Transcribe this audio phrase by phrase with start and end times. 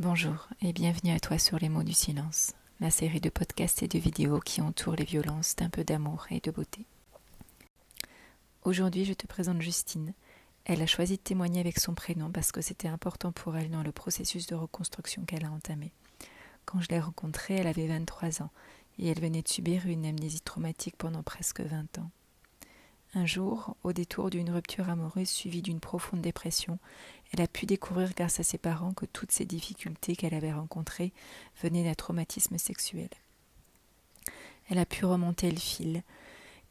[0.00, 3.88] Bonjour et bienvenue à toi sur les mots du silence, la série de podcasts et
[3.88, 6.86] de vidéos qui entourent les violences d'un peu d'amour et de beauté.
[8.62, 10.12] Aujourd'hui, je te présente Justine.
[10.64, 13.82] Elle a choisi de témoigner avec son prénom parce que c'était important pour elle dans
[13.82, 15.90] le processus de reconstruction qu'elle a entamé.
[16.64, 18.52] Quand je l'ai rencontrée, elle avait 23 ans
[19.00, 22.10] et elle venait de subir une amnésie traumatique pendant presque 20 ans.
[23.14, 26.78] Un jour, au détour d'une rupture amoureuse suivie d'une profonde dépression,
[27.32, 31.12] elle a pu découvrir grâce à ses parents que toutes ces difficultés qu'elle avait rencontrées
[31.62, 33.10] venaient d'un traumatisme sexuel.
[34.70, 36.02] Elle a pu remonter le fil,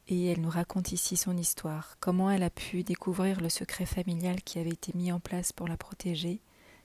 [0.08, 4.42] et elle nous raconte ici son histoire, comment elle a pu découvrir le secret familial
[4.42, 6.40] qui avait été mis en place pour la protéger,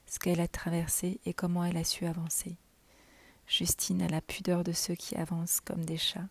[0.06, 2.58] ce qu'elle a traversé et comment elle a su avancer.
[3.48, 6.28] Justine a la pudeur de ceux qui avancent comme des chats,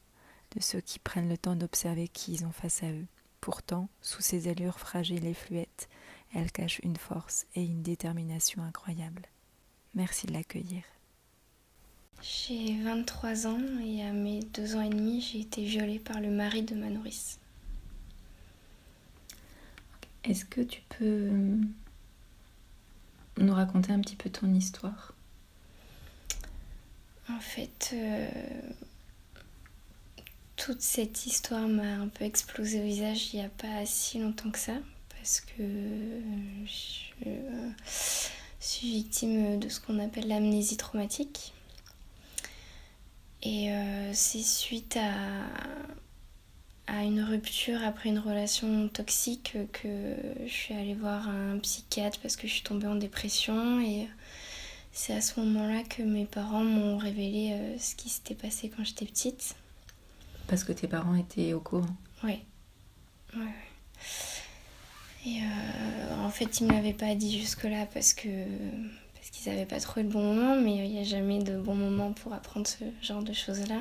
[0.55, 3.07] de ceux qui prennent le temps d'observer qui ils ont face à eux.
[3.41, 5.89] Pourtant, sous ses allures fragiles et fluettes,
[6.35, 9.27] elle cache une force et une détermination incroyables.
[9.95, 10.83] Merci de l'accueillir.
[12.23, 16.31] J'ai 23 ans et à mes deux ans et demi, j'ai été violée par le
[16.31, 17.39] mari de ma nourrice.
[20.25, 21.31] Est-ce que tu peux
[23.39, 25.15] nous raconter un petit peu ton histoire?
[27.29, 28.29] En fait, euh,
[30.57, 34.51] toute cette histoire m'a un peu explosé au visage il n'y a pas si longtemps
[34.51, 34.75] que ça
[35.23, 35.63] parce que
[36.67, 37.71] je
[38.59, 41.53] suis victime de ce qu'on appelle l'amnésie traumatique.
[43.45, 45.13] Et euh, c'est suite à,
[46.93, 52.35] à une rupture après une relation toxique que je suis allée voir un psychiatre parce
[52.35, 54.09] que je suis tombée en dépression et
[54.91, 58.83] c'est à ce moment-là que mes parents m'ont révélé euh, ce qui s'était passé quand
[58.83, 59.55] j'étais petite.
[60.49, 62.41] Parce que tes parents étaient au courant Oui.
[63.37, 63.55] Ouais.
[65.25, 68.29] Et euh, en fait, ils ne me l'avaient pas dit jusque-là parce que
[69.15, 71.77] parce qu'ils n'avaient pas trouvé le bon moment, mais il n'y a jamais de bon
[71.77, 73.81] moment pour apprendre ce genre de choses-là.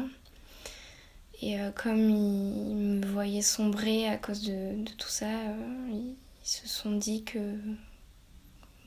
[1.41, 6.67] Et euh, comme ils, me voyaient sombrer à cause de, tout ça, euh, ils, se
[6.67, 7.39] sont dit que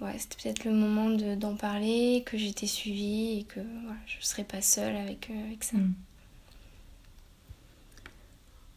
[0.01, 3.61] ouais, c'était peut-être le moment d'en parler, que j'étais suivie et que
[4.07, 5.77] je ne serais pas seule avec, avec ça.
[5.77, 5.95] Hmm.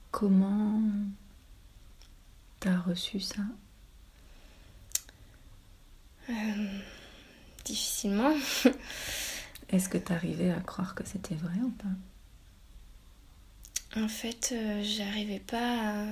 [0.09, 0.81] Comment
[2.59, 3.41] t'as reçu ça?
[6.29, 6.33] Euh,
[7.65, 8.33] difficilement.
[9.69, 11.87] Est-ce que tu arrivais à croire que c'était vrai ou pas?
[13.99, 16.05] En fait, euh, j'arrivais pas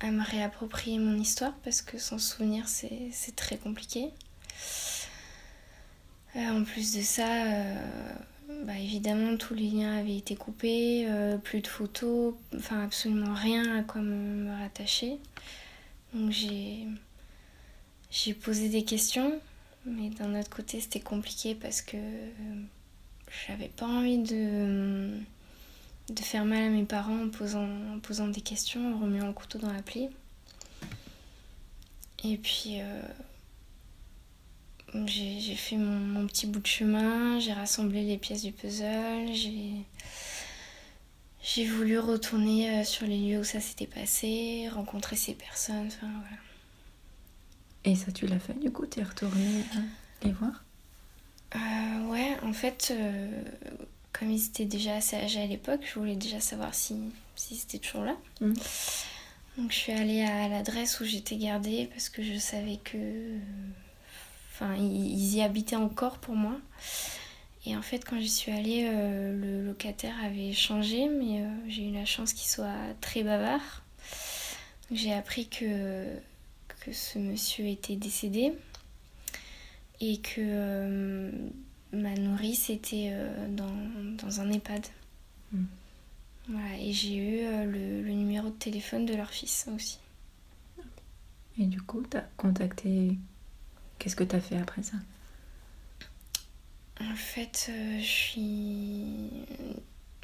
[0.00, 4.10] à, me réapproprier mon histoire parce que sans souvenir, c'est très compliqué.
[6.34, 7.24] Euh, en plus de ça,
[8.64, 11.06] bah, évidemment, tous les liens avaient été coupés,
[11.44, 15.18] plus de photos, enfin absolument rien à quoi me rattacher.
[16.14, 16.86] Donc j'ai
[18.12, 19.40] j'ai posé des questions,
[19.86, 22.62] mais d'un autre côté, c'était compliqué parce que euh,
[23.48, 25.16] j'avais pas envie de,
[26.10, 27.66] de faire mal à mes parents en posant,
[28.02, 30.10] posant des questions, en remuant le couteau dans la plaie.
[32.22, 33.02] Et puis, euh,
[35.06, 39.32] j'ai fait mon, petit bout de chemin, j'ai rassemblé les pièces du puzzle,
[41.42, 46.08] j'ai voulu retourner euh, sur les lieux où ça s'était passé, rencontrer ces personnes, enfin
[46.20, 46.51] voilà.
[47.84, 49.64] Et ça, tu l'as fait du coup Tu es retournée
[50.22, 50.64] les voir?
[51.56, 51.58] Euh,
[52.08, 53.42] Ouais, en fait, euh,
[54.12, 56.96] comme ils étaient déjà assez âgés à l'époque, je voulais déjà savoir si,
[57.36, 58.16] si c'était toujours là.
[58.40, 58.52] Mm.
[59.58, 62.98] Donc je suis allée à l'adresse où j'étais gardée parce que je savais que.
[64.50, 66.56] Enfin, ils y habitaient encore pour moi.
[67.64, 71.92] Et en fait, quand j'y suis allée, euh, le locataire avait changé, mais j'ai eu
[71.92, 73.82] la chance qu'il soit très bavard.
[74.90, 76.06] J'ai appris que
[76.84, 78.52] que ce monsieur était décédé
[80.00, 81.30] et que euh,
[81.92, 84.86] ma nourrice était euh, dans, un EHPAD.
[85.52, 85.64] Hmm.
[86.48, 89.98] Voilà, et j'ai eu euh, le, numéro de téléphone de leur fils aussi.
[91.58, 93.16] Et du coup, tu as contacté.
[93.98, 94.96] Qu'est-ce que tu as fait après ça?
[97.00, 99.28] En fait, je suis.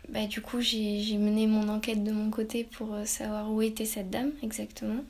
[0.08, 4.10] Bah, du coup, j'ai mené mon enquête de mon côté pour savoir où était cette
[4.10, 5.04] dame exactement.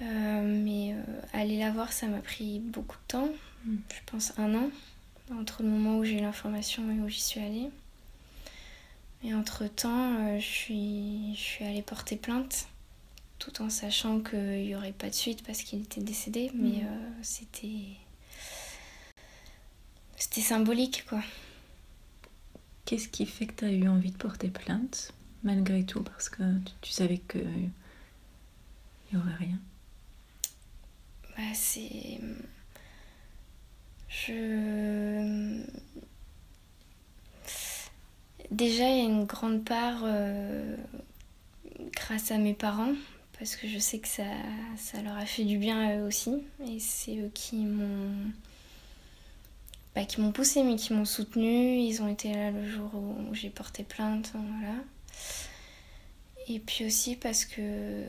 [0.00, 3.28] Euh, mais euh, aller la voir, ça m'a pris beaucoup de temps,
[3.64, 3.76] mm.
[3.90, 4.70] je pense un an,
[5.32, 7.70] entre le moment où j'ai eu l'information et où j'y suis allée.
[9.24, 12.68] Et entre-temps, euh, je, suis, je suis allée porter plainte,
[13.38, 16.60] tout en sachant qu'il n'y aurait pas de suite parce qu'il était décédé, mm.
[16.60, 16.86] mais
[17.22, 17.96] c'était...
[20.16, 21.22] C'était symbolique, quoi.
[22.84, 25.12] Qu'est-ce qui fait que tu as eu envie de porter plainte,
[25.44, 26.42] malgré tout, parce que
[26.80, 27.70] tu, savais qu'il
[29.12, 29.58] n'y aurait rien
[31.54, 32.20] c'est.
[34.08, 35.62] Je.
[38.50, 40.76] Déjà, il y a une grande part euh,
[41.92, 42.94] grâce à mes parents,
[43.38, 44.24] parce que je sais que ça,
[44.76, 46.42] ça leur a fait du bien à eux aussi.
[46.66, 48.32] Et c'est eux qui m'ont.
[49.94, 51.78] Bah, qui m'ont poussé, mais qui m'ont soutenu.
[51.78, 54.32] Ils ont été là le jour où j'ai porté plainte.
[54.34, 54.76] Voilà.
[56.48, 58.04] Et puis aussi parce que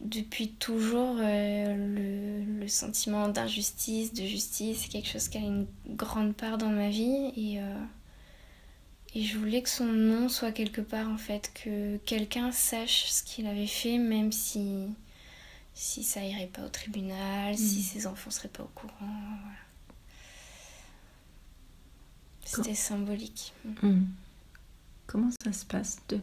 [0.00, 6.34] depuis toujours, euh, le, sentiment d'injustice, de justice, c'est quelque chose qui a une grande
[6.34, 7.32] part dans ma vie.
[7.36, 7.82] Et, euh,
[9.14, 13.22] et je voulais que son nom soit quelque part, en fait, que quelqu'un sache ce
[13.22, 14.88] qu'il avait fait, même si,
[15.72, 17.82] si ça irait pas au tribunal, si mm.
[17.82, 19.38] ses enfants seraient pas au courant.
[22.44, 23.54] C'était symbolique.
[23.82, 24.04] Mm.
[25.06, 26.20] Comment ça se passe de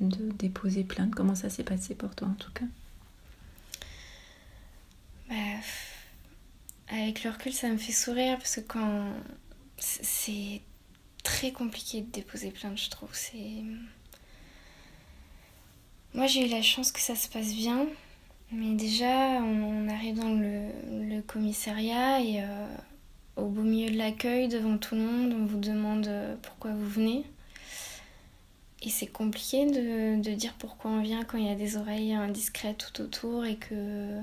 [0.00, 2.64] de déposer plainte Comment ça s'est passé pour toi en tout cas?
[5.28, 5.34] Bah,
[6.88, 9.12] Avec le recul, ça me fait sourire parce que quand
[9.78, 10.62] c'est
[11.22, 13.10] très compliqué de déposer plainte, je trouve.
[13.12, 13.62] C'est
[16.14, 17.86] moi j'ai eu la chance que ça se passe bien,
[18.50, 22.66] mais déjà on, arrive dans le, commissariat et euh,
[23.36, 26.88] au beau milieu de l'accueil, devant tout le monde, on vous demande euh, pourquoi vous
[26.88, 27.24] venez.
[28.86, 32.14] Et c'est compliqué de, de, dire pourquoi on vient quand il y a des oreilles
[32.14, 34.20] indiscrètes tout autour et que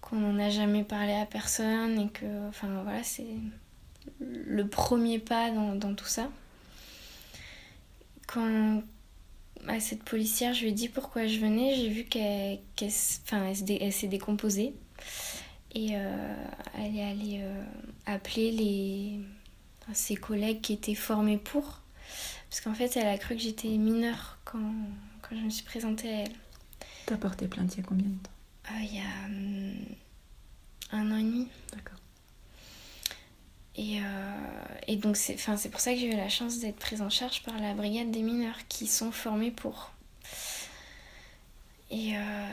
[0.00, 3.26] qu'on n'en a jamais parlé à personne et que enfin voilà c'est
[4.20, 6.30] le premier pas dans, dans tout ça.
[8.28, 8.80] Quand
[9.66, 14.72] à cette policière je lui ai dit pourquoi je venais, j'ai vu qu'elle s'est décomposée
[15.74, 16.36] et euh,
[16.78, 17.64] elle est allée euh,
[18.06, 19.20] appeler les,
[19.94, 21.80] ses collègues qui étaient formés pour
[22.54, 24.72] parce qu'en fait, elle a cru que j'étais mineure quand,
[25.22, 26.32] quand je me suis présentée à elle.
[27.04, 28.30] T'as porté plainte il y a combien de temps?
[28.70, 29.84] Euh, Il y a hum,
[30.92, 31.48] un an et demi.
[31.72, 31.98] D'accord.
[33.74, 34.04] Et, euh,
[34.86, 35.34] et donc, c'est
[35.68, 38.22] pour ça que j'ai eu la chance d'être prise en charge par la brigade des
[38.22, 39.90] mineurs qui sont formés pour.
[41.90, 42.46] Et euh,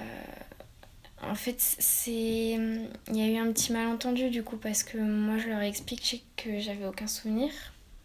[1.22, 5.38] en fait, c'est il y a eu un petit malentendu du coup parce que moi
[5.38, 7.52] je leur ai expliqué que j'avais aucun souvenir.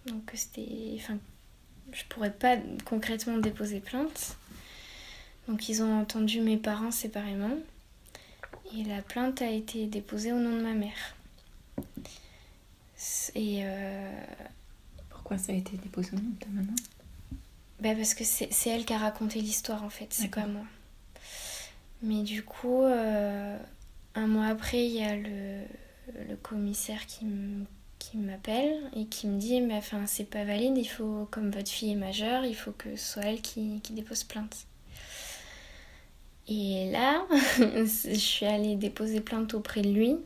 [0.04, 1.18] Donc c'était enfin
[1.92, 4.36] je pourrais pas concrètement déposer plainte.
[5.48, 7.56] Donc ils ont entendu mes parents séparément.
[8.76, 11.14] Et la plainte a été déposée au nom de ma mère.
[13.34, 14.24] Et euh,
[15.10, 16.74] Pourquoi ça a été déposé au nom de ta maman?
[17.80, 20.64] Bah Parce que c'est elle qui a raconté l'histoire en fait, c'est pas moi.
[22.02, 23.58] Mais du coup, euh,
[24.14, 25.62] un mois après, il y a le,
[26.28, 27.64] le commissaire qui me
[28.10, 31.70] qui m'appelle et qui me dit mais enfin c'est pas valide, il faut comme votre
[31.70, 34.66] fille est majeure, il faut que ce soit elle qui, qui dépose plainte.
[36.48, 37.26] Et là,
[37.58, 40.16] je suis allée déposer plainte auprès de lui.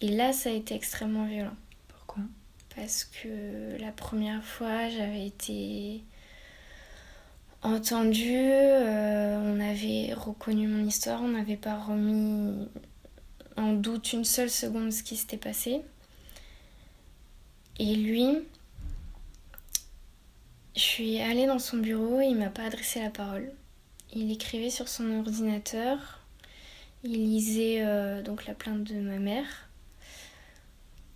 [0.00, 1.54] Et là, ça a été extrêmement violent.
[1.86, 2.24] Pourquoi?
[2.74, 6.02] Parce que la première fois, j'avais été
[7.62, 12.68] entendue, euh, on avait reconnu mon histoire, on n'avait pas remis
[13.56, 15.82] en doute une seule seconde ce qui s'était passé.
[17.78, 18.38] Et lui,
[20.76, 23.50] je suis allée dans son bureau, il m'a pas adressé la parole.
[24.14, 26.20] Il écrivait sur son ordinateur,
[27.02, 29.46] il lisait euh, donc la plainte de ma mère.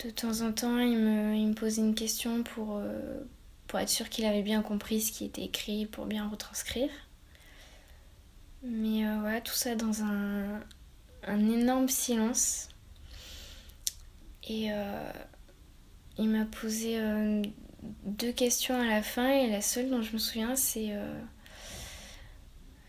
[0.05, 3.21] De temps en temps, il me, posait une question pour, euh,
[3.67, 6.91] pour être sûr qu'il avait bien compris ce qui était écrit, pour bien retranscrire.
[8.63, 10.61] Mais euh, voilà, tout ça dans un,
[11.27, 12.69] un énorme silence.
[14.49, 14.71] Et
[16.19, 17.43] il m'a posé euh,
[18.05, 21.21] deux questions à la fin et la seule dont je me souviens c'est euh,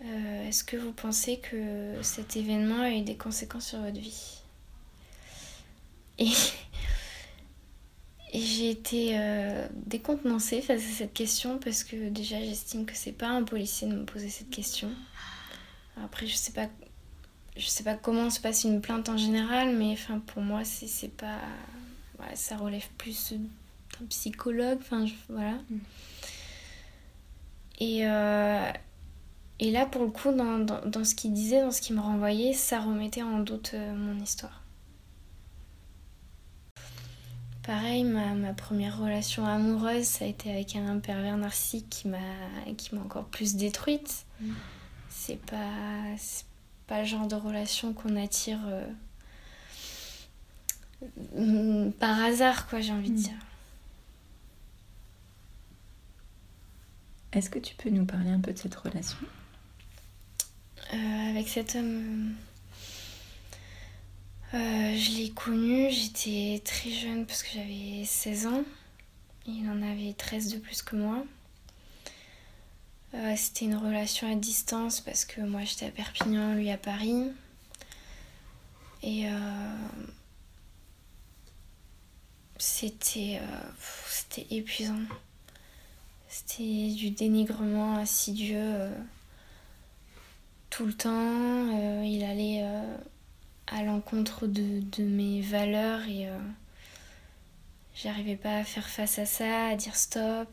[0.05, 4.39] euh, est-ce que vous pensez que cet événement a eu des conséquences sur votre vie?
[6.19, 6.31] Et,
[8.33, 9.17] j'ai été
[9.71, 13.93] décontenancée face à cette question parce que déjà j'estime que c'est pas un policier de
[13.93, 14.91] me poser cette question.
[16.03, 16.67] Après je sais pas
[17.55, 21.15] je sais pas comment se passe une plainte en général mais enfin pour moi c'est
[21.15, 21.39] pas
[22.33, 25.55] ça relève plus d'un psychologue, enfin voilà.
[25.69, 25.77] Mm.
[27.79, 28.71] Et, euh,
[29.59, 32.01] et là, pour le coup, dans, dans, dans ce qu'il disait, dans ce qu'il me
[32.01, 34.63] renvoyait, ça remettait en doute euh, mon histoire.
[37.63, 43.01] Pareil, ma, ma, première relation amoureuse, ça a été avec un pervers narcissique qui m'a
[43.03, 44.25] encore plus détruite.
[44.39, 44.51] Mm.
[45.09, 46.15] C'est pas,
[46.87, 48.87] pas le genre de relation qu'on attire euh,
[51.99, 53.21] par hasard, quoi, j'ai envie de mm.
[53.21, 53.39] dire.
[57.33, 59.17] Est-ce que tu peux nous parler un peu de cette relation?
[60.93, 62.33] Euh, Avec cet homme.
[64.53, 68.63] Je l'ai connu, j'étais très jeune parce que j'avais 16 ans.
[69.45, 71.23] Il en avait 13 de plus que moi.
[73.35, 77.31] C'était une relation à distance parce que moi j'étais à Perpignan, lui à Paris.
[79.03, 79.25] Et
[82.57, 83.39] c'était
[84.07, 84.99] c'était épuisant.
[86.27, 88.95] C'était du dénigrement assidieux euh,
[90.69, 91.09] tout le temps.
[91.11, 92.97] Euh, il allait euh,
[93.67, 96.27] à l'encontre de, mes valeurs et
[97.95, 100.49] j'arrivais pas à faire face à ça, à dire stop.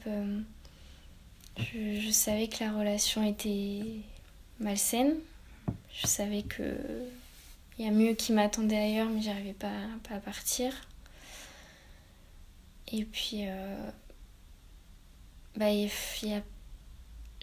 [1.58, 3.82] Je, savais que la relation était
[4.60, 5.14] malsaine.
[5.92, 6.76] Je savais que
[7.78, 9.72] il y a mieux qui m'attendait ailleurs, mais j'arrivais pas,
[10.08, 10.72] pas à partir.
[12.96, 13.44] Et puis,
[15.56, 15.88] bah, il
[16.22, 16.42] y a...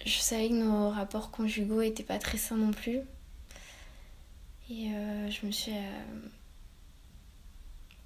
[0.04, 3.00] je savais que nos rapports conjugaux étaient pas très sains non plus.
[4.70, 6.02] Et euh, je me suis euh,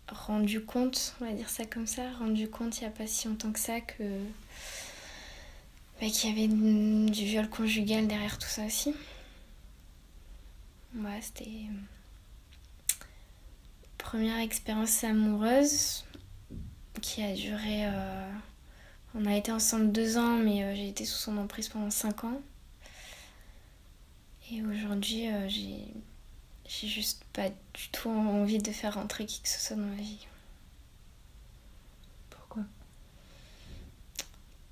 [0.09, 3.29] rendu compte, on va dire ça comme ça, rendu compte il n'y a pas si
[3.29, 4.03] longtemps que ça que
[6.01, 8.95] bah, qu'il y avait du viol conjugal derrière tout ça aussi.
[10.97, 11.67] Ouais, c'était
[13.99, 16.06] première expérience amoureuse
[17.01, 18.31] qui a duré euh,
[19.19, 22.25] on a été ensemble deux ans, mais euh, j'ai été sous son emprise pendant cinq
[22.25, 22.41] ans.
[24.53, 25.79] Et aujourd'hui, euh, j'ai,
[26.69, 29.97] j'ai juste pas du tout envie de faire rentrer qui que ce soit dans ma
[29.97, 30.27] vie.
[32.29, 32.63] Pourquoi?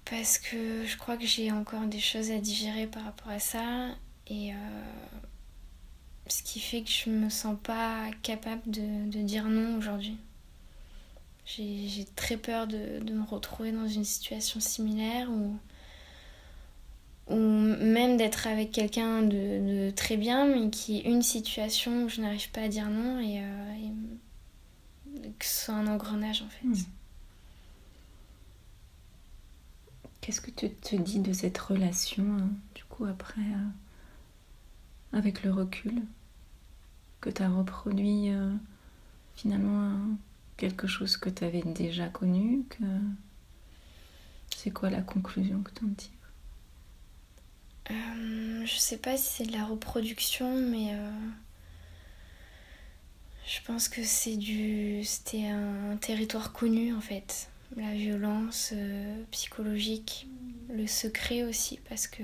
[0.05, 3.95] Parce que je crois que j'ai encore des choses à digérer par rapport à ça.
[4.27, 4.57] Et euh,
[6.29, 10.19] ce qui fait que je me sens pas capable de dire non aujourd'hui.
[11.47, 15.57] J'ai très peur de, de, me retrouver dans une situation similaire ou,
[17.29, 22.09] ou même d'être avec quelqu'un de, de, très bien, mais qui est une situation où
[22.09, 26.67] je n'arrive pas à dire non et, euh, que ce soit un engrenage en fait.
[26.67, 26.75] Hmm.
[30.23, 35.53] Qu'est-ce que tu te dis de cette relation, hein, du coup, après, euh, avec le
[35.53, 36.01] recul,
[37.21, 38.51] que tu as reproduit euh,
[39.37, 39.93] finalement
[40.57, 42.85] quelque chose que tu avais déjà connu que...
[44.57, 46.11] C'est quoi la conclusion que tu en tires?
[47.91, 51.11] Euh, Je sais pas si c'est de la reproduction, mais euh,
[53.47, 57.49] je pense que c'est du, c'était un territoire connu en fait.
[57.77, 60.29] La violence euh, psychologique,
[60.71, 62.23] le secret aussi, parce que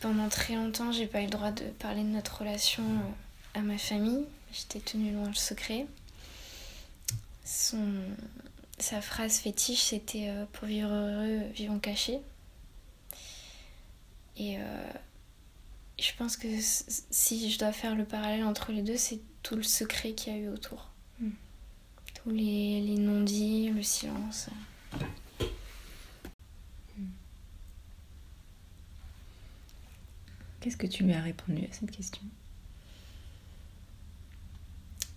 [0.00, 2.82] pendant très longtemps, j'ai pas eu le droit de parler de notre relation
[3.54, 4.24] à ma famille.
[4.52, 5.86] J'étais tenue loin le secret.
[7.44, 8.02] Son,
[8.78, 12.20] sa phrase fétiche, c'était euh, pour vivre heureux, vivons cachés.
[14.36, 14.92] Et euh,
[15.98, 16.48] je pense que
[17.10, 20.36] si je dois faire le parallèle entre les deux, c'est tout le secret qu'il y
[20.36, 20.90] a eu autour.
[21.20, 21.30] Hmm.
[22.14, 24.48] Tous les, les non-dits, le silence.
[30.60, 32.22] Qu'est-ce que tu lui as répondu à cette question?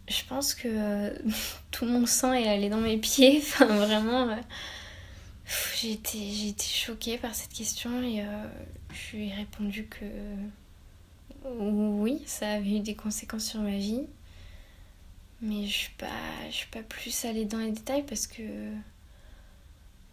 [0.08, 1.14] Je pense que euh,
[1.72, 3.38] tout mon sang est allé dans mes pieds.
[3.44, 4.36] Enfin, vraiment, euh,
[5.76, 8.48] j'ai été, choquée par cette question et euh,
[8.92, 10.06] je lui ai répondu que
[11.46, 14.08] oui, ça avait eu des conséquences sur ma vie.
[15.42, 15.90] Mais je
[16.46, 18.44] ne suis, pas, plus allée dans les détails parce que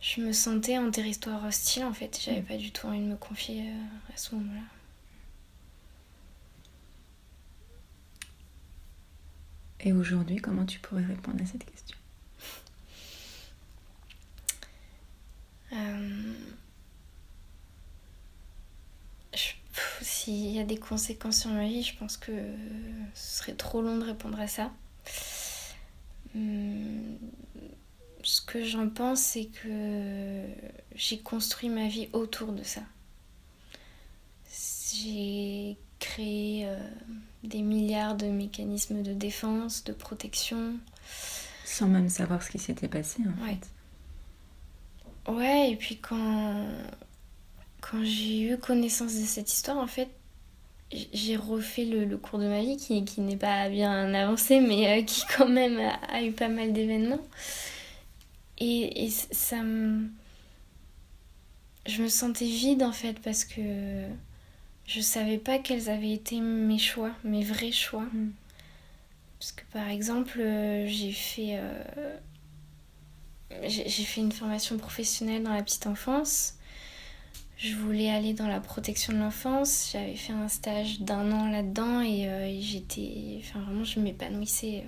[0.01, 2.21] je me sentais en territoire hostile en fait.
[2.25, 2.47] J'avais mm.
[2.47, 3.71] pas du tout envie de me confier
[4.13, 4.80] à ce moment-là.
[9.83, 11.97] Et aujourd'hui, comment tu pourrais répondre à cette question
[15.73, 16.35] euh...
[20.03, 22.33] S'il y a des conséquences sur ma vie, je pense que
[23.15, 24.73] ce serait trop long de répondre à ça.
[26.35, 27.17] Hum,
[28.23, 30.45] ce que j'en pense, c'est que
[30.95, 32.83] j'ai construit ma vie autour de ça.
[34.93, 36.77] J'ai créé euh,
[37.45, 40.75] des milliards de mécanismes de défense, de protection.
[41.65, 43.57] Sans même savoir ce qui s'était passé en ouais.
[45.27, 45.31] fait.
[45.31, 46.67] Ouais, et puis quand,
[47.81, 50.09] quand j'ai eu connaissance de cette histoire, en fait,
[51.13, 55.05] j'ai refait le, cours de ma vie qui, qui n'est pas bien avancé, mais euh,
[55.05, 55.79] qui quand même
[56.09, 57.23] a, eu pas mal d'événements.
[58.59, 60.09] Et, et ça me...
[61.87, 64.07] Je me sentais vide en fait parce que
[64.91, 68.07] je savais pas quels avaient été mes choix, mes vrais choix.
[68.13, 68.33] Mm.
[69.39, 72.17] Parce que par exemple, euh, j'ai fait, euh,
[73.67, 76.57] j'ai fait une formation professionnelle dans la petite enfance.
[77.57, 79.91] je voulais aller dans la protection de l'enfance.
[79.93, 83.39] J'avais fait un stage d'un an là-dedans et euh, j'étais.
[83.39, 84.85] Enfin, vraiment, je m'épanouissais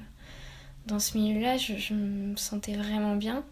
[0.86, 1.58] dans ce milieu-là.
[1.58, 3.44] Je, me sentais vraiment bien.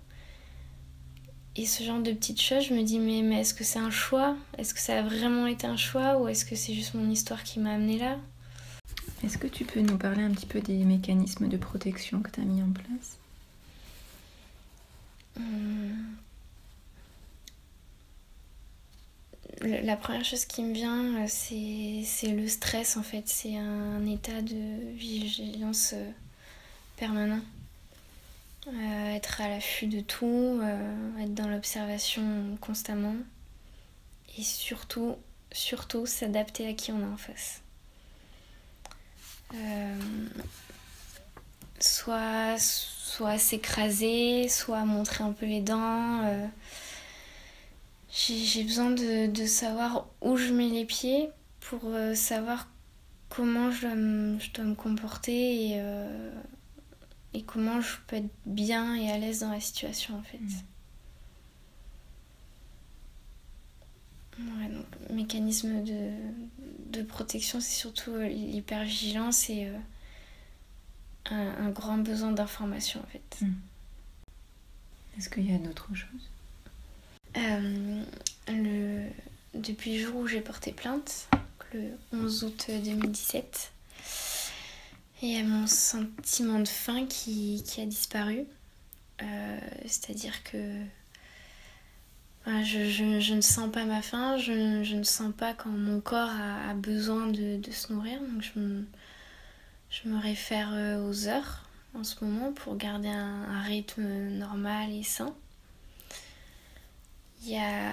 [1.56, 3.90] Et ce genre de petites choses, je me dis, mais, mais est-ce que c'est un
[3.90, 4.36] choix?
[4.56, 6.18] Est-ce que ça a vraiment été un choix?
[6.18, 8.18] Ou est-ce que c'est juste mon histoire qui m'a amené là?
[9.24, 12.40] Est-ce que tu peux nous parler un petit peu des mécanismes de protection que tu
[12.40, 13.18] as mis en place?
[15.36, 16.16] Hum,
[19.62, 23.24] la première chose qui me vient, euh, c'est le stress en fait.
[23.26, 26.10] C'est un état de vigilance euh,
[26.96, 27.40] permanent.
[28.72, 30.60] Euh, être à l'affût de tout,
[31.20, 33.16] être dans l'observation constamment.
[34.38, 35.16] Et surtout,
[35.52, 37.62] surtout s'adapter à qui on est en face.
[41.80, 46.22] soit soit s'écraser, soit montrer un peu les dents
[48.12, 52.68] j'ai besoin de, savoir où je mets les pieds pour euh, savoir
[53.28, 56.32] comment je dois, me, comporter et, euh,
[57.34, 60.38] et, comment je peux être bien et à l'aise dans la situation en fait.
[64.38, 66.10] Ouais, donc, mécanisme de,
[66.92, 69.70] de protection, c'est surtout euh, l'hypervigilance et
[71.30, 73.38] un, un, grand besoin d'information en fait.
[73.42, 73.52] Mm.
[75.18, 76.30] Est-ce qu'il y a d'autres choses?
[77.36, 78.02] Euh,
[78.48, 79.08] le...
[79.54, 81.28] Depuis le jour où j'ai porté plainte,
[81.74, 83.72] le 11 août 2017,
[85.28, 88.46] y a mon sentiment de faim qui, qui a disparu.
[89.22, 90.82] Euh, c'est-à-dire que
[92.46, 92.88] je,
[93.20, 96.74] je, ne sens pas ma faim, je, je, ne sens pas quand mon corps a,
[96.74, 98.20] besoin de, de, se nourrir.
[98.20, 98.86] Donc je me,
[99.90, 104.90] je me réfère euh, aux heures en ce moment pour garder un, un rythme normal
[104.90, 105.34] et sain.
[107.42, 107.92] Il y a,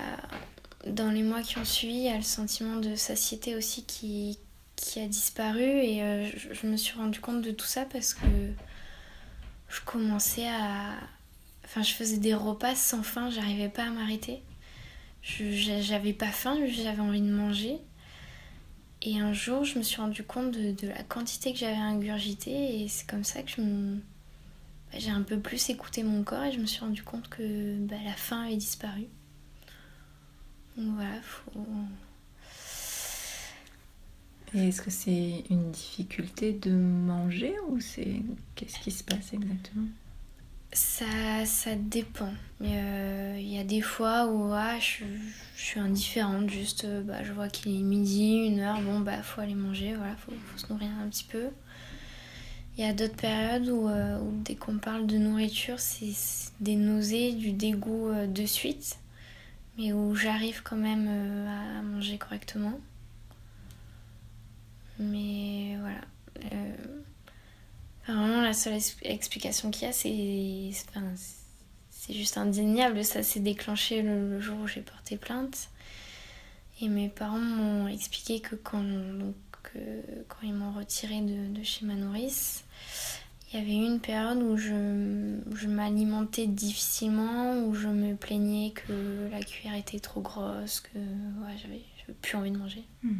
[0.86, 4.40] dans les mois qui ont suivi, il y a le sentiment de satiété aussi qui,
[4.78, 8.28] qui a disparu et euh, je, me suis rendu compte de tout ça parce que
[9.68, 10.96] je commençais à...
[11.66, 14.42] Enfin, je faisais des repas sans faim, j'arrivais pas à m'arrêter.
[15.22, 17.78] J'avais pas faim, j'avais envie de manger.
[19.02, 22.88] Et un jour, je me suis rendu compte de, la quantité que j'avais ingurgité et
[22.88, 26.66] c'est comme ça que bah, j'ai un peu plus écouté mon corps et je me
[26.66, 29.08] suis rendu compte que bah, la faim avait disparu.
[30.78, 31.52] Voilà, faut...
[34.54, 38.22] Et est-ce que c'est une difficulté de manger ou c'est
[38.56, 39.88] qu'est-ce qui se passe exactement?
[40.74, 42.32] Ça, ça dépend.
[42.62, 45.04] Euh, il y a des fois où ah, je,
[45.56, 49.42] suis indifférente, juste euh, bah, je vois qu'il est midi, une heure, bon bah faut
[49.42, 51.48] aller manger, voilà, faut, se nourrir un petit peu.
[52.78, 56.14] Il y a d'autres périodes où, euh, dès qu'on parle de nourriture, c'est
[56.60, 58.98] des nausées, du dégoût de suite
[59.78, 61.08] mais où j'arrive quand même
[61.48, 62.80] à manger correctement.
[65.00, 66.02] Mais voilà.
[66.54, 70.72] Euh, la seule explication qu'il y a, c'est.
[72.10, 73.04] Juste indéniable.
[73.04, 75.70] Ça s'est déclenché le, jour où j'ai porté plainte.
[76.80, 79.36] Et mes parents m'ont expliqué que quand, donc,
[80.30, 82.64] quand ils m'ont retiré de, chez ma nourrice,
[83.52, 89.30] il y avait eu une période où je, m'alimentais difficilement, où je me plaignais que
[89.32, 91.00] la cuillère était trop grosse, que
[91.62, 91.82] j'avais
[92.22, 92.84] plus envie de manger.
[93.04, 93.20] Hmm.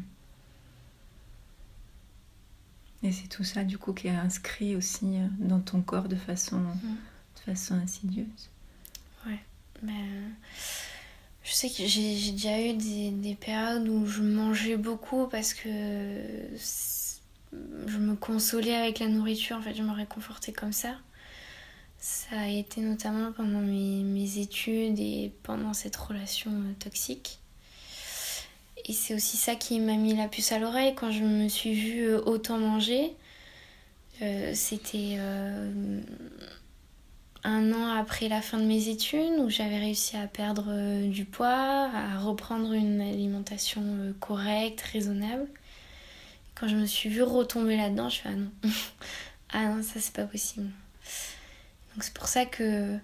[3.04, 6.16] Et c'est tout ça du coup qui est inscrit aussi euh, dans ton corps de
[6.16, 6.96] façon, hmm.
[7.36, 8.50] de façon insidieuse.
[9.26, 9.40] Ouais.
[9.84, 10.34] Ben,
[11.44, 15.70] je sais que j'ai déjà eu des, des, périodes où je mangeais beaucoup parce que
[17.52, 20.96] je me consolais avec la nourriture, en fait, je me réconfortais comme ça.
[22.00, 27.40] Ça a été notamment pendant mes, mes études et pendant cette relation euh, toxique.
[28.88, 31.74] Et c'est aussi ça qui m'a mis la puce à l'oreille quand je me suis
[31.74, 33.14] vue euh, autant manger.
[34.22, 36.00] Euh, C'était euh,
[37.44, 41.90] un an après la fin de mes études où j'avais réussi à perdre du poids,
[41.94, 43.84] à reprendre une alimentation
[44.22, 45.48] correcte, raisonnable.
[46.56, 48.52] Quand je me suis vue retomber là-dedans, je fais ah non.
[49.52, 50.70] ah non, ça c'est pas possible.
[51.94, 52.98] Donc c'est pour ça que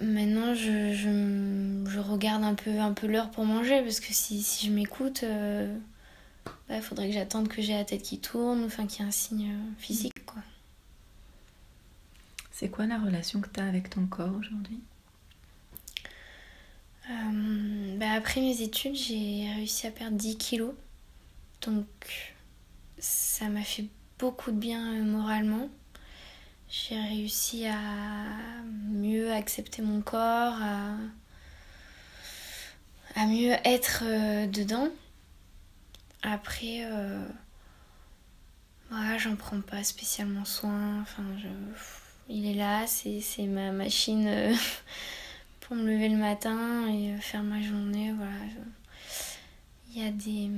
[0.00, 4.42] maintenant je, je, je, regarde un peu, un peu l'heure pour manger parce que si,
[4.42, 5.78] si je m'écoute, il euh,
[6.68, 9.12] bah, faudrait que j'attende que j'ai la tête qui tourne, enfin qu'il y ait un
[9.12, 10.24] signe euh, physique.
[10.26, 10.42] quoi.
[12.52, 14.80] C'est quoi la relation que tu as avec ton corps aujourd'hui?
[17.10, 20.74] Euh, bah Après mes études, j'ai réussi à perdre 10 kilos.
[21.62, 21.86] Donc
[22.98, 23.86] ça m'a fait
[24.18, 25.68] beaucoup de bien moralement.
[26.68, 27.78] J'ai réussi à
[28.90, 30.96] mieux accepter mon corps, à,
[33.14, 34.02] à mieux être
[34.50, 34.88] dedans.
[36.22, 36.86] Après,
[38.90, 41.00] voilà, j'en prends pas spécialement soin.
[41.02, 41.48] Enfin, je...
[42.28, 44.28] il est là, c'est ma machine
[45.60, 48.12] pour me lever le matin et faire ma journée.
[48.12, 48.34] Voilà.
[49.90, 50.50] Il y a des.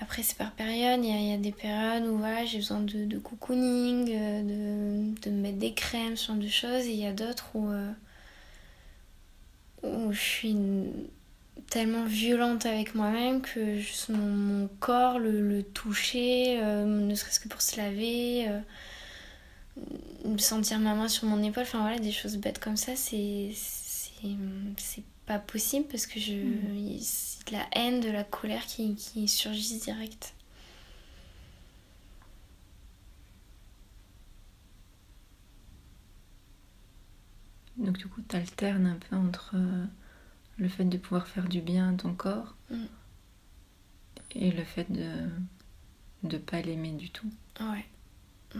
[0.00, 1.00] Après, c'est par période.
[1.04, 5.58] Il y, a, des périodes où voilà, j'ai besoin de, de cocooning, de, de, mettre
[5.58, 6.86] des crèmes, ce genre de choses.
[6.86, 7.70] Et il y a d'autres où,
[9.82, 10.56] où je suis
[11.70, 13.80] tellement violente avec moi-même que
[14.12, 18.60] mon, corps, le, toucher, euh, ne serait-ce que pour se laver, euh,
[20.38, 23.52] sentir ma main sur mon épaule, enfin voilà, des choses bêtes comme ça, c'est
[25.30, 26.98] pas possible parce que je mm.
[27.00, 30.34] c'est de la haine, de la colère qui, qui surgissent direct.
[37.76, 39.84] Donc du coup, tu alternes un peu entre euh,
[40.58, 42.84] le fait de pouvoir faire du bien à ton corps mm.
[44.34, 45.28] et le fait de
[46.24, 47.30] ne pas l'aimer du tout.
[47.60, 47.86] Ouais.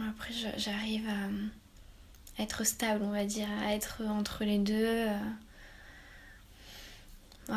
[0.07, 5.19] Après, j'arrive à être stable, on va dire, à être entre les deux, à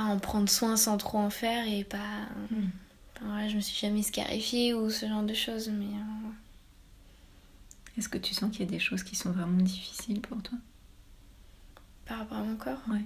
[0.02, 2.26] en prendre soin sans trop en faire et pas.
[2.50, 2.68] Mm.
[3.16, 5.86] Enfin, je me suis jamais scarifiée ou ce genre de choses, mais.
[5.86, 6.30] Euh,
[7.98, 10.58] Est-ce que tu sens qu'il y a des choses qui sont vraiment difficiles pour toi?
[12.06, 12.82] Par rapport à mon corps?
[12.90, 13.04] Ouais.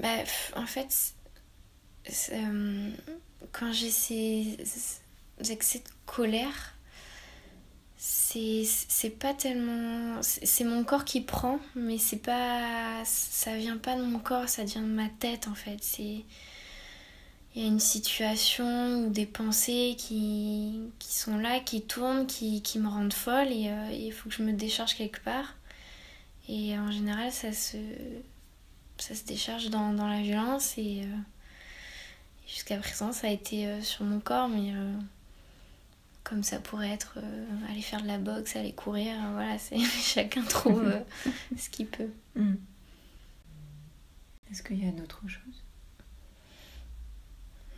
[0.00, 0.22] Bah,
[0.56, 1.14] en fait,
[2.32, 2.90] euh,
[3.52, 4.58] quand j'ai ces,
[5.48, 6.75] excès de colère,
[7.98, 10.20] c'est pas tellement.
[10.22, 13.02] C'est mon corps qui prend, mais c'est pas.
[13.04, 15.78] Ça vient pas de mon corps, ça vient de ma tête en fait.
[15.80, 16.24] C'est.
[17.54, 22.60] Il y a une situation ou des pensées qui, qui sont là, qui tournent, qui,
[22.60, 25.54] qui me rendent folle et euh, il faut que je me décharge quelque part.
[26.50, 27.78] Et en général, ça se,
[28.98, 31.16] ça se décharge dans, dans la violence et euh,
[32.46, 34.72] jusqu'à présent ça a été euh, sur mon corps mais
[36.28, 37.18] comme ça pourrait être
[37.70, 40.92] aller faire de la boxe, aller courir, voilà, c'est chacun trouve
[41.56, 42.10] ce qu'il peut.
[42.34, 42.56] Hmm.
[44.50, 45.62] Est-ce qu'il y a d'autres choses?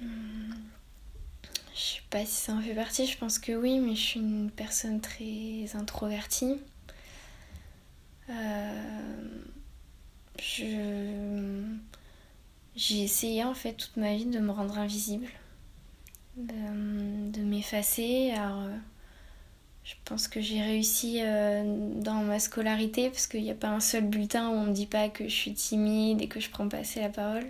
[0.01, 0.55] Hmm.
[1.75, 4.21] Je sais pas si ça en fait partie, je pense que oui, mais je suis
[4.21, 6.57] une personne très introvertie.
[8.31, 9.43] Euh,
[10.41, 11.65] je
[12.77, 15.27] j'ai essayé en fait toute ma vie de me rendre invisible,
[16.39, 18.33] de, m'effacer.
[18.33, 18.77] Alors, euh,
[19.85, 21.65] je pense que j'ai réussi euh,
[22.01, 24.87] dans ma scolarité parce qu'il n'y a pas un seul bulletin où on me dit
[24.87, 27.47] pas que je suis timide et que je prends pas assez la parole.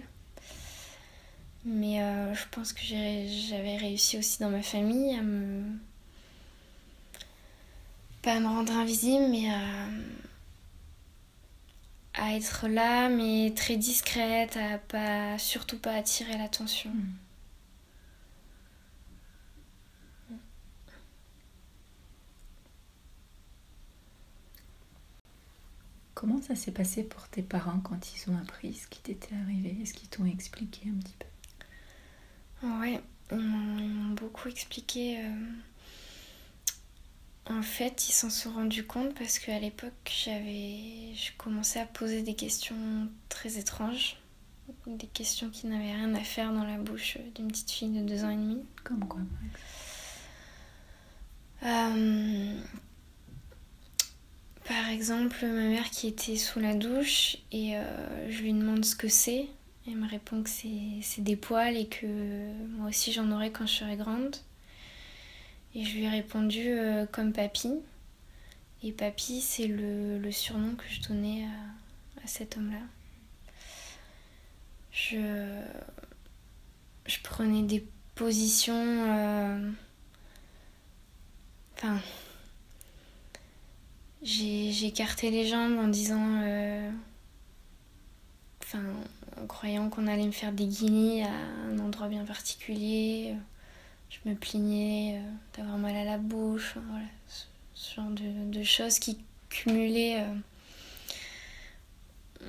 [1.64, 5.62] Mais euh, je pense que j'avais réussi aussi dans ma famille à me.
[8.22, 9.50] pas à me rendre invisible, mais
[12.14, 16.90] à être là mais très discrète, à pas surtout pas attirer l'attention.
[16.90, 17.27] Hmm.
[26.18, 29.76] Comment ça s'est passé pour tes parents quand ils ont appris ce qui t'était arrivé?
[29.80, 32.66] Est-ce qu'ils t'ont expliqué un petit peu?
[32.66, 33.00] Ouais,
[33.30, 35.20] ils m'ont beaucoup expliqué.
[35.24, 35.30] Euh,
[37.46, 39.92] en fait, ils s'en sont rendus compte parce qu'à l'époque,
[40.24, 44.16] j'avais, je commençais à poser des questions très étranges,
[44.88, 48.24] des questions qui n'avaient rien à faire dans la bouche d'une petite fille de deux
[48.24, 48.64] ans et demi.
[48.82, 49.20] Comme quoi
[51.62, 52.60] euh,
[54.68, 58.94] Par exemple, ma mère qui était sous la douche et euh, je lui demande ce
[58.94, 59.46] que c'est.
[59.86, 62.06] Elle me répond que c'est des poils et que
[62.76, 64.36] moi aussi j'en aurai quand je serai grande.
[65.74, 67.72] Et je lui ai répondu euh, comme Papy.
[68.82, 71.46] Et Papy, c'est le, surnom que je donnais
[72.22, 72.82] à, cet homme-là.
[74.92, 75.62] Je,
[77.06, 78.74] je prenais des positions.
[78.74, 79.70] Euh,
[81.74, 81.98] enfin.
[84.28, 86.42] J'écartais les jambes en disant.
[86.42, 86.90] Euh,
[88.62, 88.82] enfin,
[89.40, 91.30] en croyant qu'on allait me faire des guinées à
[91.70, 93.34] un endroit bien particulier
[94.10, 97.06] je me plaignais euh, d'avoir mal à la bouche, voilà,
[97.74, 100.22] ce, genre de, choses qui cumulées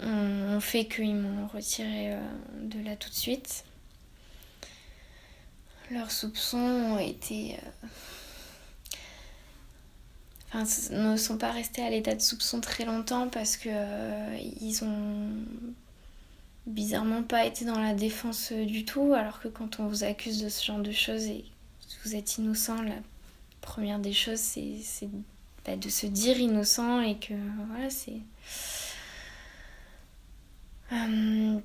[0.04, 2.20] euh, ont, fait qu'ils m'ont retiré euh,
[2.62, 3.65] de là tout de suite.
[5.92, 7.58] Leurs soupçons ont été.
[10.52, 13.70] Enfin, ne sont pas restés à l'état de soupçon très longtemps parce que
[14.62, 15.30] ils ont
[16.70, 20.42] bizarrement pas été dans la défense euh, du tout, alors que quand on vous accuse
[20.42, 22.96] de ce genre de choses et que vous êtes innocent, la
[23.62, 25.10] première des choses, c'est
[25.66, 27.34] bah, de se dire innocent et que
[27.68, 28.22] voilà, c'est.
[30.92, 31.60] Euh,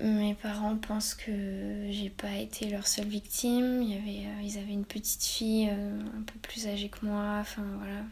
[0.00, 3.82] mes parents pensent que j'ai pas été leur seule victime.
[3.82, 7.38] Euh, ils avaient une petite fille euh, un peu plus âgée que moi.
[7.40, 8.02] Enfin voilà.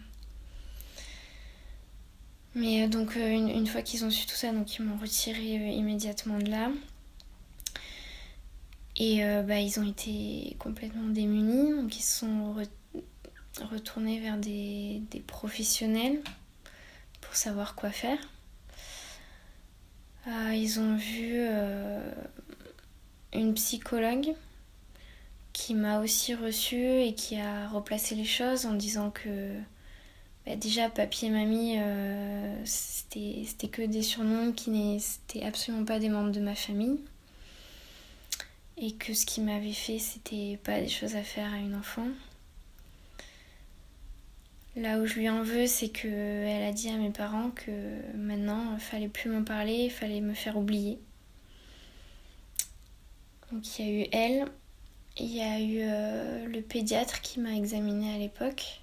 [2.55, 6.51] Mais donc une, fois qu'ils ont su tout ça, donc ils m'ont retiré immédiatement de
[6.51, 6.71] là.
[8.97, 12.55] Et bah, ils ont été complètement démunis, donc ils se sont
[13.61, 16.23] retournés vers des professionnels
[17.21, 18.19] pour savoir quoi faire.
[20.27, 22.11] Euh, ils ont vu euh,
[23.35, 24.35] une psychologue
[25.53, 29.53] qui m'a aussi reçue et qui a replacé les choses en disant que
[30.47, 36.09] bah, déjà papy et mamie euh, c'était que des surnoms qui n'étaient absolument pas des
[36.09, 36.99] membres de ma famille.
[38.77, 42.09] Et que ce qui m'avait fait c'était pas des choses à faire à une enfant
[44.77, 47.71] Là où je lui en veux, c'est qu'elle a dit à mes parents que
[48.17, 50.99] maintenant, il fallait plus m'en parler, il fallait me faire oublier.
[53.53, 54.49] Donc il y a eu elle,
[55.19, 58.81] il y a eu euh, le pédiatre qui m'a examinée à l'époque.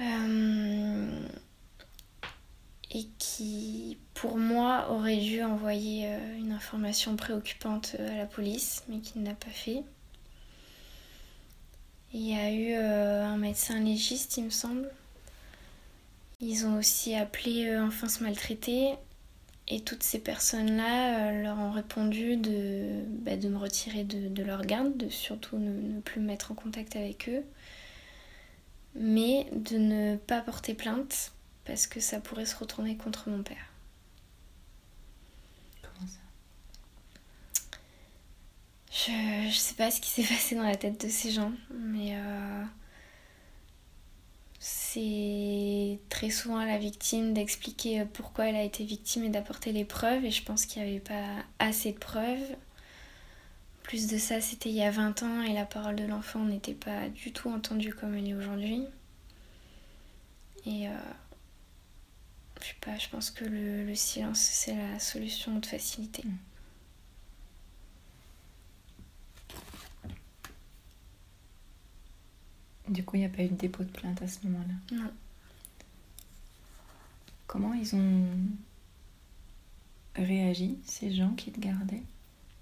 [0.00, 1.28] Euh,
[2.92, 9.00] et qui, pour moi, aurait dû envoyer euh, une information préoccupante à la police, mais
[9.00, 9.82] qui ne l'a pas fait.
[12.14, 14.90] Il y a eu euh, un médecin légiste, il me semble.
[16.40, 18.94] Ils ont aussi appelé euh, Enfance maltraitée.
[19.68, 24.96] Et toutes ces personnes-là euh, leur ont répondu de, bah, me retirer de, leur garde,
[24.96, 27.44] de surtout ne, plus me mettre en contact avec eux.
[28.94, 31.32] Mais de ne pas porter plainte
[31.64, 33.71] parce que ça pourrait se retourner contre mon père.
[38.92, 42.14] Je, je sais pas ce qui s'est passé dans la tête de ces gens, mais
[42.14, 42.64] euh,
[44.58, 49.86] c'est très souvent à la victime d'expliquer pourquoi elle a été victime et d'apporter les
[49.86, 51.24] preuves, et je pense qu'il n'y avait pas
[51.58, 52.56] assez de preuves.
[53.82, 56.74] Plus de ça, c'était il y a 20 ans et la parole de l'enfant n'était
[56.74, 58.84] pas du tout entendue comme elle est aujourd'hui.
[60.66, 60.92] Et euh,
[62.60, 66.22] je sais pas, je pense que le, le silence, c'est la solution de facilité.
[66.24, 66.51] Mm.
[72.92, 75.10] Du coup, il n'y a pas eu de dépôt de plainte à ce moment-là Non.
[77.46, 78.26] Comment ils ont
[80.14, 82.02] réagi, ces gens qui te gardaient?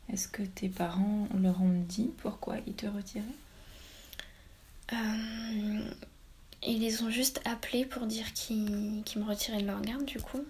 [0.08, 3.24] Est-ce que tes parents leur ont dit pourquoi ils te retiraient?
[4.92, 5.90] Euh,
[6.66, 10.44] Ils les ont juste appelés pour dire qu'ils me retiraient de leur garde, du coup.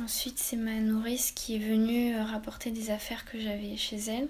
[0.00, 4.28] Ensuite, c'est ma nourrice qui est venue rapporter des affaires que j'avais chez elle.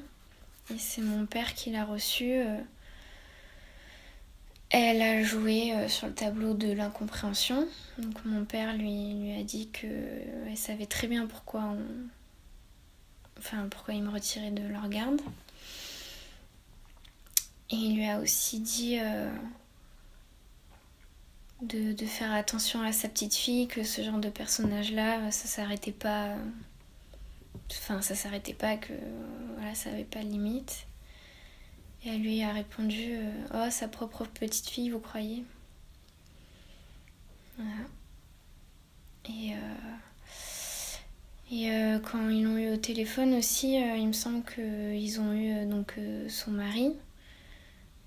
[0.75, 2.40] Et c'est mon père qui l'a reçue.
[4.74, 7.66] Euh, elle a joué euh, sur le tableau de l'incompréhension.
[7.98, 9.87] Donc mon père lui, a dit que
[10.46, 11.74] elle savait très bien pourquoi
[13.38, 15.20] enfin pourquoi il me retirait de leur garde.
[17.70, 19.31] Et il lui a aussi dit euh,
[21.62, 26.35] de, faire attention à sa petite fille, que ce genre de personnage-là, ça s'arrêtait pas.
[27.70, 28.94] Enfin, ça s'arrêtait pas, que
[29.57, 30.88] voilà, ça avait pas de limite.
[32.04, 35.44] Et elle lui a répondu euh, Oh, sa propre petite fille, vous croyez?
[37.56, 37.72] Voilà.
[39.24, 39.96] Et, euh,
[41.50, 45.66] et euh, quand ils l'ont eu au téléphone aussi, il me semble qu'ils ont eu
[45.66, 46.92] donc son mari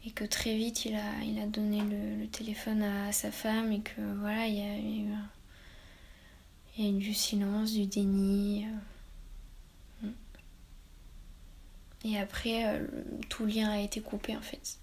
[0.06, 3.82] et que très vite il a, il a donné le, téléphone à, sa femme et
[3.82, 5.13] que voilà, il y a eu,
[6.77, 8.65] il y a eu du silence, du déni.
[12.04, 12.86] Et après, euh,
[13.30, 14.78] tout lien a été coupé en fait.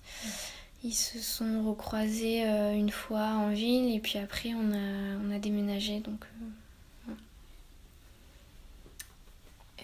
[0.85, 5.31] Ils se sont recroisés euh, une fois en ville et puis après on a, on
[5.35, 5.99] a déménagé.
[6.01, 6.25] Donc,
[7.09, 7.13] euh,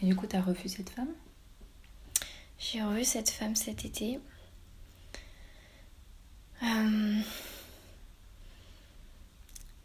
[0.03, 1.12] Et du coup, tu as revu cette femme?
[2.59, 4.18] J'ai revu cette femme cet été.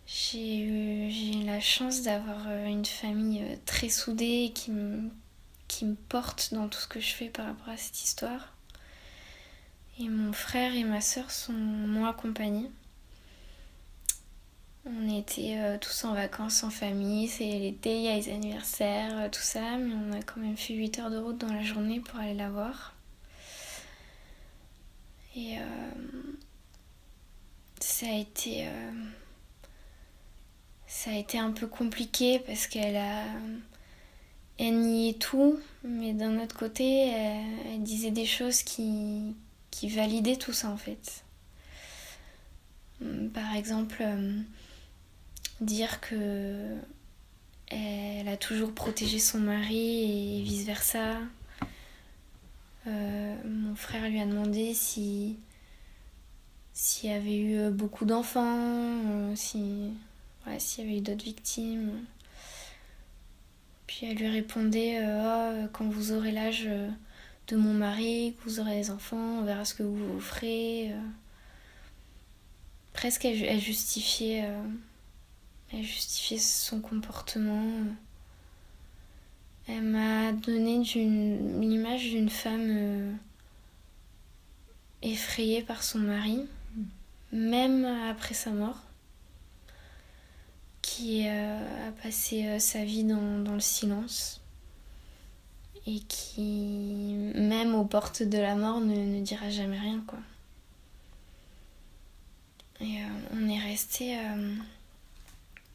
[0.05, 5.09] J'ai eu la chance d'avoir une famille très soudée qui me
[5.69, 8.53] qui me porte dans tout ce que je fais par rapport à cette histoire.
[9.99, 12.69] Et mon frère et ma soeur m'ont accompagnée.
[14.85, 19.17] On était euh, tous en vacances en famille, c'est l'été, il y a les anniversaires,
[19.17, 21.61] euh, tout ça, mais on a quand même fait 8 heures de route dans la
[21.61, 22.95] journée pour aller la voir.
[25.35, 25.91] Et euh,
[27.79, 28.67] ça a été.
[30.87, 33.25] ça a été un peu compliqué parce qu'elle a
[34.59, 39.33] elle niait tout, mais d'un autre côté, elle, disait des choses qui,
[39.71, 41.23] qui validaient tout ça en fait.
[43.01, 44.43] Hum, par exemple, hum,
[45.61, 46.75] dire que
[47.71, 51.17] elle a toujours protégé son mari et vice versa.
[52.87, 55.37] Euh, mon frère lui a demandé si
[56.73, 59.91] s'il y avait eu beaucoup d'enfants, si
[60.57, 62.03] s'il y avait eu d'autres victimes.
[63.89, 66.69] Puis elle lui répondait oh, quand vous aurez l'âge
[67.47, 70.93] de mon mari, que vous aurez des enfants, on verra ce que vous, vous ferez.
[72.93, 74.47] Presque elle, justifiait
[75.73, 77.65] elle justifiait son comportement.
[79.67, 83.11] Elle m'a donné l'image d'une femme euh,
[85.01, 86.45] effrayée par son mari,
[87.31, 88.83] même après sa mort,
[90.89, 94.41] qui euh, a passé euh, sa vie dans, le silence
[95.85, 100.03] et qui, même aux portes de la mort, ne, ne dira jamais rien.
[100.07, 100.19] quoi.
[102.81, 102.99] Et
[103.33, 104.17] on est resté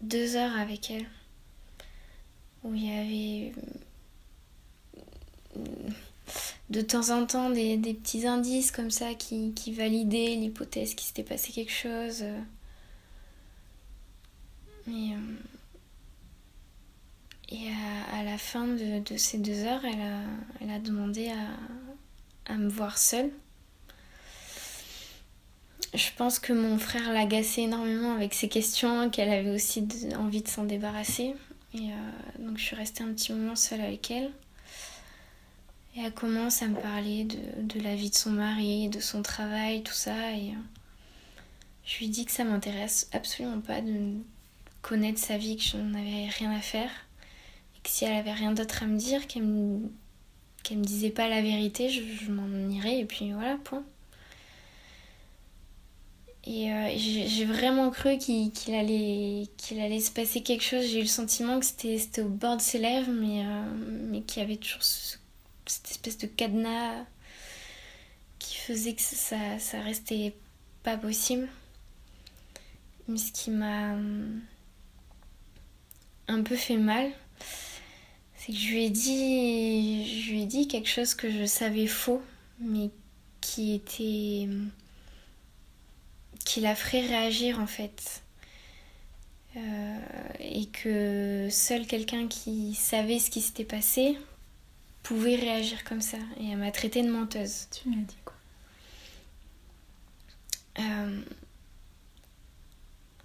[0.00, 1.06] deux heures avec elle
[2.62, 3.52] où il y avait
[5.56, 5.90] euh,
[6.70, 11.52] de temps en temps des, petits indices comme ça qui, validaient l'hypothèse qu'il s'était passé
[11.52, 12.24] quelque chose.
[14.88, 14.92] Euh,
[17.50, 17.68] et
[18.12, 20.20] à, la fin de, ces deux heures, elle a,
[20.60, 23.30] elle a demandé à, à me voir seule
[25.94, 29.86] je pense que mon frère l'agaçait énormément avec ses questions, qu'elle avait aussi
[30.18, 31.34] envie de s'en débarrasser.
[31.72, 34.32] Et euh, donc je suis restée un petit moment seule avec elle.
[35.96, 39.84] Et elle commence à me parler de, la vie de son mari, de son travail,
[39.84, 40.32] tout ça.
[40.32, 40.62] Et euh,
[41.84, 44.14] je lui dis que ça m'intéresse absolument pas de
[44.84, 46.90] connaître sa vie, que je n'en avais rien à faire.
[47.76, 49.90] Et que si elle avait rien d'autre à me dire, qu'elle me,
[50.70, 52.98] me disait pas la vérité, je, m'en irais.
[52.98, 53.82] Et puis voilà, point.
[56.46, 60.84] Et euh, j'ai vraiment cru qu'il allait, allait se passer quelque chose.
[60.84, 63.64] J'ai eu le sentiment que c'était au bord de ses lèvres, mais, euh,
[64.10, 67.06] mais qu'il y avait toujours cette espèce de cadenas
[68.38, 70.34] qui faisait que ça, ça restait
[70.82, 71.48] pas possible.
[73.08, 73.96] Mais ce qui m'a
[76.28, 77.10] un peu fait mal,
[78.36, 81.86] c'est que je lui ai dit, je lui ai dit quelque chose que je savais
[81.86, 82.22] faux,
[82.58, 82.90] mais
[83.40, 84.48] qui était
[86.44, 88.22] qui la ferait réagir en fait.
[89.56, 89.98] Euh,
[90.40, 94.18] et que seul quelqu'un qui savait ce qui s'était passé
[95.02, 96.18] pouvait réagir comme ça.
[96.40, 97.68] Et elle m'a traité de menteuse.
[97.70, 98.34] Tu m'as dit quoi?
[100.80, 101.22] Euh,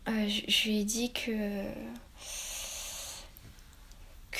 [0.07, 1.63] euh, je, lui ai dit que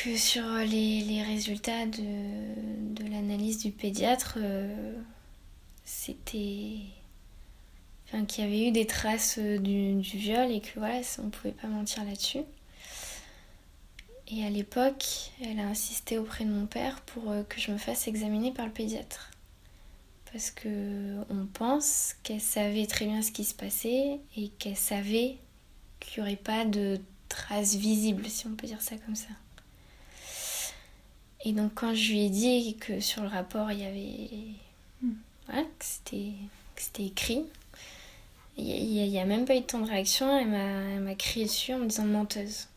[0.04, 4.38] que sur les, les résultats de, de l'analyse du pédiatre,
[5.84, 6.78] c'était
[8.08, 11.30] enfin, qu'il y avait eu des traces euh, du, viol et que voilà, on ne
[11.30, 12.44] pouvait pas mentir là-dessus.
[14.28, 17.78] Et à l'époque, elle a insisté auprès de mon père pour euh, que je me
[17.78, 19.32] fasse examiner par le pédiatre.
[20.32, 25.38] Parce que on pense qu'elle savait très bien ce qui se passait et qu'elle savait
[26.00, 29.30] qu'il n'y aurait pas de traces visibles, si on peut dire ça comme ça.
[31.46, 34.30] Et donc quand je lui ai dit que sur le rapport il y avait...
[35.02, 35.14] Hmm.
[35.48, 37.44] Voilà, que c'était écrit,
[38.62, 40.38] il n'y a, même pas eu de temps de réaction.
[40.38, 42.68] Elle m'a crié dessus en me disant menteuse.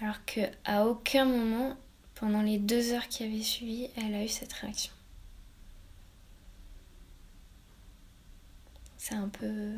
[0.00, 1.76] Alors qu'à aucun moment,
[2.14, 4.92] pendant les deux heures qui avaient suivi, elle a eu cette réaction.
[8.98, 9.72] C'est un peu,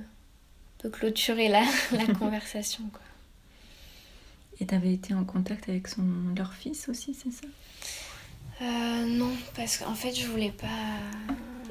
[0.79, 2.85] peu clôturé la, la conversation.
[2.93, 3.01] Quoi.
[4.61, 6.03] Et t'avais été en contact avec son,
[6.37, 7.47] leur fils aussi, c'est ça?
[8.65, 10.67] Euh, Non, parce qu'en fait, je voulais pas,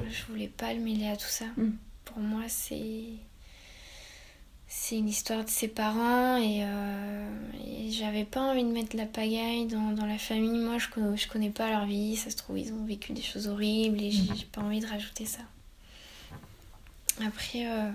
[0.10, 1.45] je voulais pas le mêler à tout ça.
[1.58, 1.71] Hmm.
[2.06, 3.03] Pour moi, c'est
[4.75, 7.27] c'est une histoire de ses parents euh,
[7.63, 10.58] et, j'avais pas envie de mettre la pagaille dans, dans la famille.
[10.58, 13.21] Moi, je connais, je connais pas leur vie, ça se trouve, ils ont vécu des
[13.21, 15.41] choses horribles et j'ai pas envie de rajouter ça.
[17.23, 17.91] Après, euh,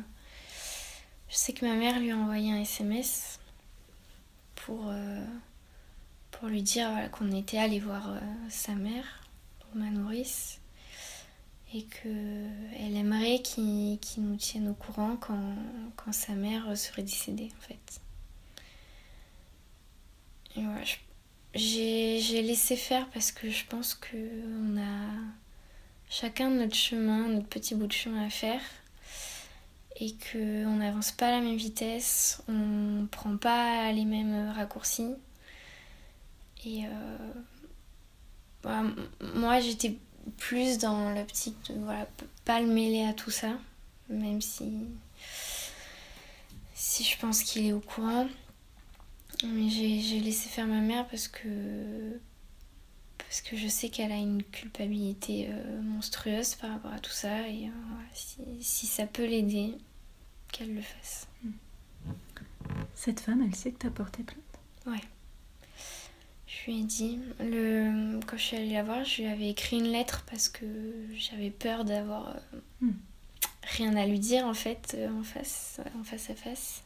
[1.28, 3.40] je sais que ma mère lui a envoyé un SMS
[4.54, 5.24] pour, euh,
[6.38, 8.14] pour lui dire qu'on était allé voir
[8.48, 9.22] sa mère,
[9.60, 10.60] pour ma nourrice
[11.74, 15.54] et qu'elle aimerait qu'il nous tienne au courant quand,
[15.96, 18.00] quand, sa mère serait décédée en fait.
[21.54, 25.10] J'ai laissé faire parce que je pense qu'on a
[26.08, 28.60] chacun notre chemin, notre petit bout de chemin à faire
[30.00, 35.14] et qu'on n'avance pas à la même vitesse, on ne prend pas les mêmes raccourcis.
[36.64, 37.32] Et euh,
[38.62, 38.82] bah,
[39.34, 39.96] moi j'étais
[40.36, 42.06] plus dans l'optique de voilà,
[42.44, 43.58] pas le mêler à tout ça,
[44.08, 44.86] même si,
[46.74, 48.28] si je pense qu'il est au courant.
[49.44, 52.18] Mais j'ai laissé faire ma mère parce que
[53.18, 57.46] parce que je sais qu'elle a une culpabilité euh, monstrueuse par rapport à tout ça
[57.46, 57.70] et euh,
[58.14, 59.74] si, si, ça peut l'aider,
[60.50, 61.28] qu'elle le fasse.
[62.94, 64.40] Cette femme, elle sait que t'as porté plainte?
[64.86, 65.04] Ouais.
[66.68, 69.78] Je lui ai dit, le, quand je suis allée la voir, je lui avais écrit
[69.78, 70.66] une lettre parce que
[71.16, 72.92] j'avais peur d'avoir euh, hmm.
[73.62, 76.82] rien à lui dire en fait en face, en face à face.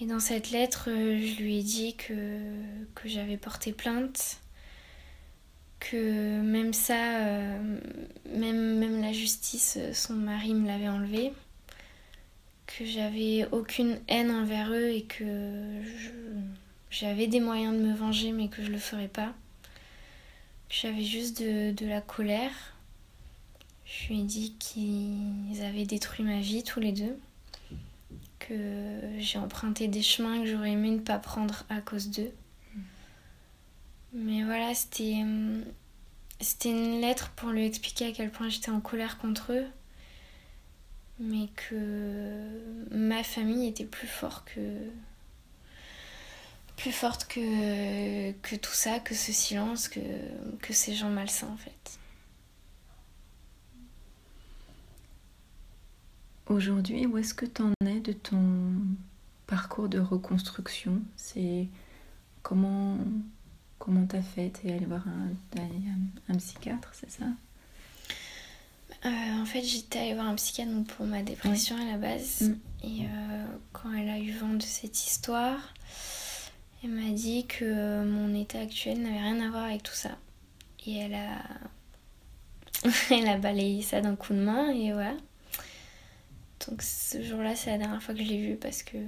[0.00, 2.38] Et dans cette lettre, je lui ai dit que,
[2.94, 4.38] que j'avais porté plainte
[5.80, 7.80] que même ça, euh,
[8.32, 11.32] même, même la justice, euh, son mari me l'avait enlevé,
[12.68, 15.24] que j'avais aucune haine envers eux et que
[16.94, 19.34] j'avais des moyens de me venger mais que je le ferais pas.
[20.68, 22.52] J'avais juste de, la colère.
[23.84, 27.18] Je lui ai dit qu'ils avaient détruit ma vie tous les deux,
[28.38, 32.32] que j'ai emprunté des chemins que j'aurais aimé ne pas prendre à cause d'eux
[34.14, 35.24] mais voilà, c'était,
[36.40, 39.66] c'était une lettre pour lui expliquer à quel point j'étais en colère contre eux.
[41.18, 42.48] Mais que
[42.90, 44.60] ma famille était plus forte que.
[46.76, 50.00] Plus forte que, que tout ça, que ce silence, que,
[50.60, 51.98] que ces gens malsains en fait.
[56.46, 58.74] Aujourd'hui, où est-ce que tu en es de ton
[59.46, 61.00] parcours de reconstruction?
[61.16, 61.68] C'est
[62.42, 62.98] comment
[63.84, 64.48] Comment t'as fait?
[64.50, 65.60] T'es allée voir un,
[66.28, 67.24] un, psychiatre, c'est ça?
[69.04, 72.40] Euh, En fait, j'étais allée voir un psychiatre pour ma dépression à la base.
[72.42, 72.54] Mm.
[72.82, 75.74] Et euh, quand elle a eu vent de cette histoire,
[76.84, 80.18] elle m'a dit que mon état actuel n'avait rien à voir avec tout ça.
[80.86, 81.42] Et elle a,
[83.10, 85.16] elle a balayé ça d'un coup de main et voilà.
[86.66, 88.98] Donc ce jour-là, c'est la dernière fois que je l'ai vue parce que.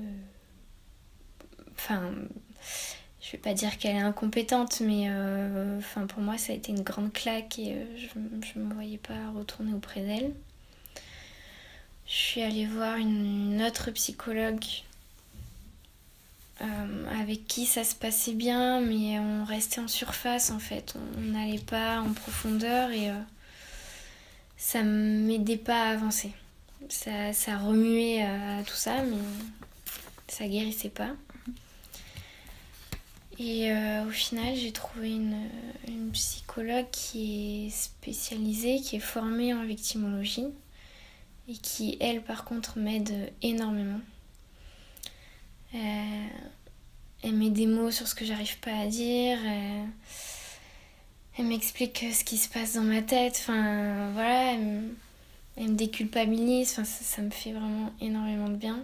[1.73, 2.13] Enfin,
[3.21, 6.71] je vais pas dire qu'elle est incompétente, mais euh, enfin pour moi ça a été
[6.71, 10.33] une grande claque et euh, je ne me voyais pas retourner auprès d'elle.
[12.07, 14.65] Je suis allée voir une, autre psychologue
[16.61, 21.21] euh, avec qui ça se passait bien, mais on restait en surface en fait, on
[21.21, 23.11] n'allait pas en profondeur et
[24.57, 26.33] ça m'aidait pas à avancer.
[26.89, 28.27] Ça, ça remuait
[28.67, 29.19] tout ça, mais
[30.29, 31.11] ça guérissait pas.
[33.39, 35.49] Et euh, au final, j'ai trouvé une,
[35.87, 40.47] une, psychologue qui est spécialisée, qui est formée en victimologie
[41.47, 44.01] et qui, elle, par contre, m'aide énormément.
[45.77, 46.27] Euh,
[47.23, 49.39] elle met des mots sur ce que j'arrive pas à dire.
[49.45, 49.85] Euh,
[51.39, 53.37] elle, m'explique ce qui se passe dans ma tête.
[53.41, 56.73] Enfin, voilà, elle, me, déculpabilise.
[56.73, 58.83] Enfin, ça, ça, me fait vraiment énormément de bien.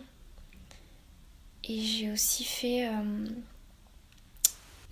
[1.64, 2.88] Et j'ai aussi fait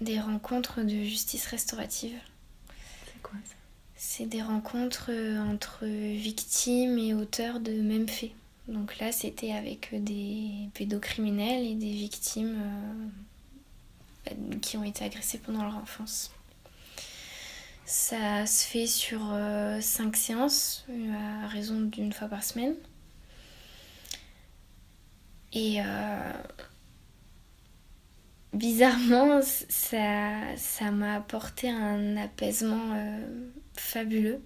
[0.00, 2.18] des rencontres de justice restaurative.
[3.06, 3.54] C'est quoi ça?
[3.96, 8.32] C'est des rencontres euh, entre victimes et auteurs de mêmes faits.
[8.70, 12.62] Donc là, c'était avec des pédocriminels et des victimes
[14.28, 16.32] euh, qui ont été agressées pendant leur enfance.
[17.84, 20.86] Ça se fait sur euh, cinq séances,
[21.42, 22.74] à raison d'une fois par semaine.
[25.52, 25.80] Et
[28.52, 34.40] bizarrement, ça, m'a apporté un apaisement euh, fabuleux.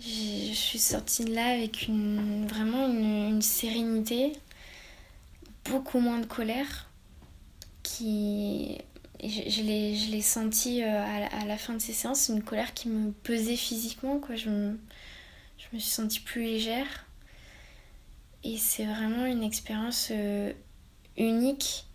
[0.00, 4.32] Je suis sortie de là avec une, vraiment une, sérénité,
[5.64, 6.90] beaucoup moins de colère,
[7.82, 8.78] qui,
[9.22, 13.56] je, l'ai senti euh, à, la fin de ces séances, une colère qui me pesait
[13.56, 14.34] physiquement, quoi.
[14.34, 14.78] Je me,
[15.58, 17.06] je me suis sentie plus légère.
[18.42, 20.52] Et c'est vraiment une expérience euh,
[21.16, 21.86] unique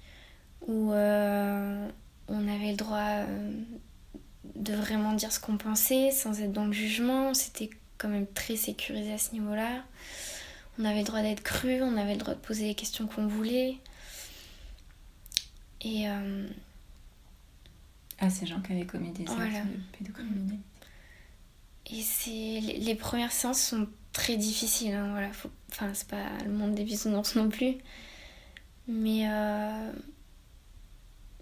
[0.67, 1.87] où euh,
[2.27, 3.23] on avait le droit
[4.55, 7.33] de vraiment dire ce qu'on pensait sans être dans le jugement.
[7.33, 7.69] C'était
[7.99, 9.83] quand même très sécurisé à ce niveau-là.
[10.79, 13.27] On avait le droit d'être cru, on avait le droit de poser les questions qu'on
[13.27, 13.77] voulait.
[15.81, 16.09] Et.
[16.09, 16.47] Euh,
[18.19, 20.59] ah, ces gens qui avaient commis des actes pédocriminels.
[21.91, 24.93] Et c'est les premières séances sont très difficiles.
[24.93, 25.29] Hein, voilà,
[25.71, 27.75] Enfin, c'est pas le monde des bisounours non plus.
[28.87, 29.27] Mais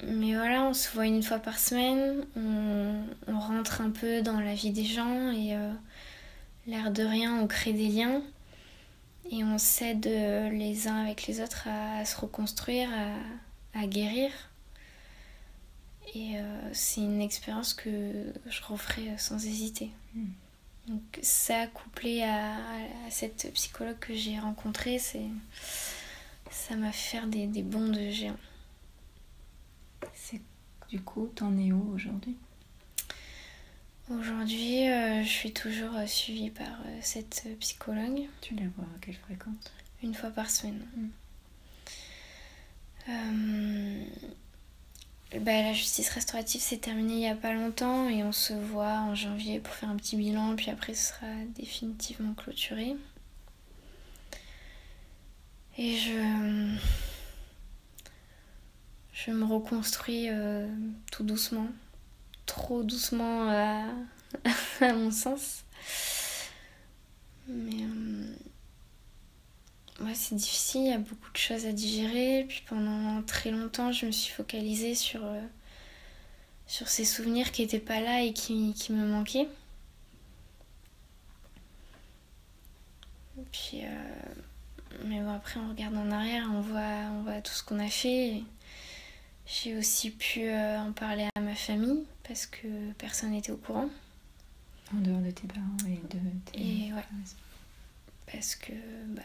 [0.04, 4.54] mais voilà, on se voit une fois par semaine, on, rentre un peu dans la
[4.54, 5.72] vie des gens et euh,
[6.68, 8.22] l'air de rien, on crée des liens
[9.32, 12.90] et on s'aide euh, les uns avec les autres à, se reconstruire,
[13.74, 14.32] à, guérir.
[16.14, 17.90] Et euh, c'est une expérience que
[18.46, 19.92] je referai sans hésiter.
[20.14, 20.28] Hmm.
[20.88, 22.58] Donc ça, couplé à,
[23.10, 28.38] cette psychologue que j'ai rencontrée, ça m'a fait faire des, des bons de géant.
[30.14, 30.42] C'est
[30.90, 32.38] du coup, t'en es où aujourd'hui?
[34.10, 38.22] Aujourd'hui, euh, je suis toujours euh, suivie par euh, cette psychologue.
[38.40, 40.88] Tu la vois à quelle fréquence Une fois par semaine.
[40.96, 41.10] Mm.
[45.42, 49.00] Bah, la justice restaurative s'est terminée il n'y a pas longtemps et on se voit
[49.00, 52.96] en janvier pour faire un petit bilan, puis après ce sera définitivement clôturé.
[55.78, 56.78] Et je,
[59.14, 60.30] je me reconstruis
[61.12, 61.68] tout doucement
[62.48, 63.50] trop doucement
[64.82, 65.64] à, mon sens.
[67.48, 68.34] Mais euh,
[70.04, 72.46] ouais, c'est difficile, il y a beaucoup de choses à digérer.
[72.50, 75.42] Puis pendant très longtemps, je me suis focalisée sur, euh,
[76.66, 79.48] sur ces souvenirs qui n'étaient pas là et qui, me manquaient.
[83.52, 87.80] Puis, euh, mais bon, après, on regarde en arrière, on on voit tout ce qu'on
[87.80, 88.42] a fait.
[89.46, 93.90] J'ai aussi pu en parler à ma famille parce que personne n'était au courant.
[94.94, 96.60] En dehors de tes parents et de tes...
[96.60, 97.04] Et ouais.
[98.32, 98.74] Parce que
[99.08, 99.22] bah,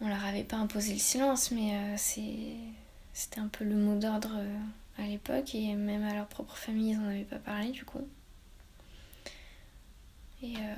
[0.00, 4.32] on leur avait pas imposé le silence, mais euh, c'était un peu le mot d'ordre
[4.34, 4.58] euh,
[4.98, 8.06] à l'époque et même à leur propre famille ils n'en avaient pas parlé du coup.
[10.42, 10.74] Et euh,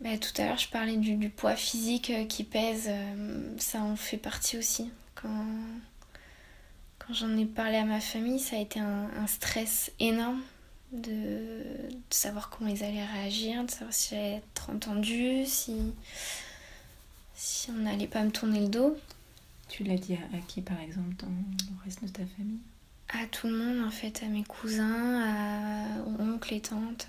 [0.00, 2.90] bah, tout à l'heure je parlais du, du, poids physique qui pèse,
[3.58, 4.90] ça en fait partie aussi.
[5.14, 5.46] Quand
[7.10, 10.40] quand j'en ai parlé à ma famille, ça a été un, stress énorme
[10.92, 11.64] de,
[12.08, 15.74] savoir comment ils allaient réagir, de savoir si j'allais être entendue, si,
[17.34, 18.96] si on n'allait pas me tourner le dos.
[19.68, 22.60] Tu l'as dit à, qui par exemple dans le reste de ta famille?
[23.08, 27.08] À tout le monde en fait, à mes cousins, à oncles et tantes.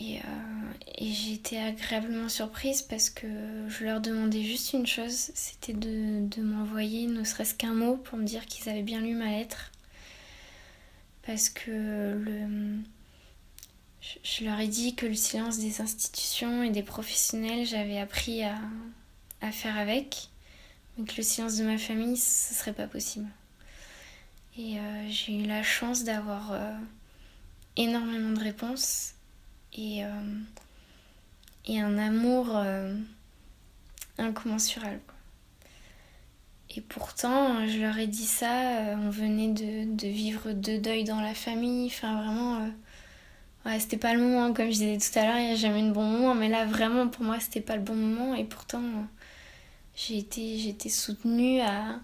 [0.00, 0.22] Et, euh,
[1.00, 3.26] j'ai été agréablement surprise parce que
[3.68, 8.18] je leur demandais juste une chose, c'était de, de m'envoyer ne serait-ce qu'un mot pour
[8.18, 9.72] me dire qu'ils avaient bien lu ma lettre.
[11.22, 12.78] Parce que le,
[14.22, 18.58] je leur ai dit que le silence des institutions et des professionnels, j'avais appris à,
[19.40, 20.28] à, faire avec,
[20.96, 23.28] mais que le silence de ma famille, ce serait pas possible.
[24.58, 26.74] Et euh, j'ai eu la chance d'avoir euh,
[27.76, 29.14] énormément de réponses
[29.74, 30.08] et, euh,
[31.66, 32.94] et un amour euh,
[34.18, 35.00] incommensurable.
[36.76, 41.20] Et pourtant, je leur ai dit ça, euh, on venait de, vivre deux deuils dans
[41.20, 42.70] la famille, enfin vraiment,
[43.66, 45.82] ouais, c'était pas le moment, comme je disais tout à l'heure, il n'y a jamais
[45.82, 48.82] de bon moment, mais là vraiment pour moi c'était pas le bon moment et pourtant
[49.96, 51.98] j'ai été, été soutenue à,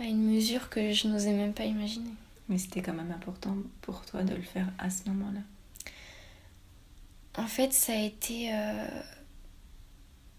[0.00, 2.10] à une mesure que je n'osais même pas imaginer.
[2.48, 5.40] Mais c'était quand même important pour toi de le faire à ce moment-là.
[7.48, 8.86] En fait, ça a été euh,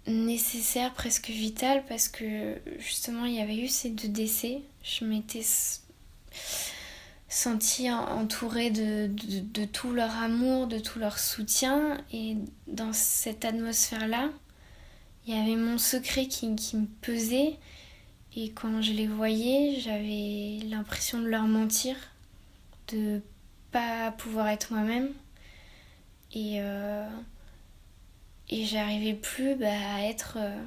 [0.05, 4.61] nécessaire, presque vital, parce que justement, il y avait eu ces deux décès.
[4.83, 5.43] Je m'étais
[7.27, 9.09] sentie entourée de,
[9.65, 11.97] tout leur amour, de tout leur soutien.
[12.13, 12.37] Et
[12.67, 14.29] dans cette atmosphère-là,
[15.25, 17.57] il y avait mon secret qui, qui, me pesait.
[18.35, 21.95] Et quand je les voyais, j'avais l'impression de leur mentir,
[22.89, 23.23] de
[23.71, 25.11] pas pouvoir être moi-même.
[26.33, 27.09] Et, euh,
[28.49, 30.63] et j'arrivais plus bah, à être euh,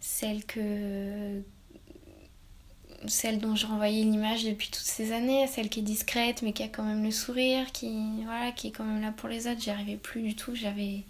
[0.00, 1.42] celle que
[3.06, 6.64] celle dont je renvoyais l'image depuis toutes ces années, celle qui est discrète mais qui
[6.64, 9.60] a quand même le sourire, qui voilà, qui est quand même là pour les autres.
[9.60, 10.54] J'y arrivais plus du tout.
[10.54, 11.04] J'avais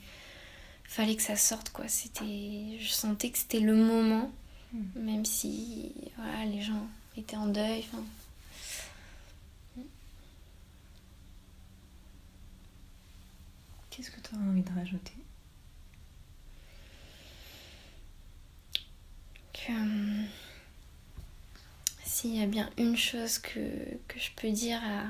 [0.84, 1.88] fallait que ça sorte quoi.
[1.88, 4.30] C'était, je sentais que c'était le moment,
[4.72, 4.80] hmm.
[4.96, 6.86] même si voilà, les gens
[7.16, 7.84] étaient en deuil.
[13.98, 15.12] Qu'est-ce que tu as envie de rajouter?
[19.70, 20.22] Euh,
[22.04, 23.58] s'il y a bien une chose que,
[24.06, 25.06] que, je peux dire à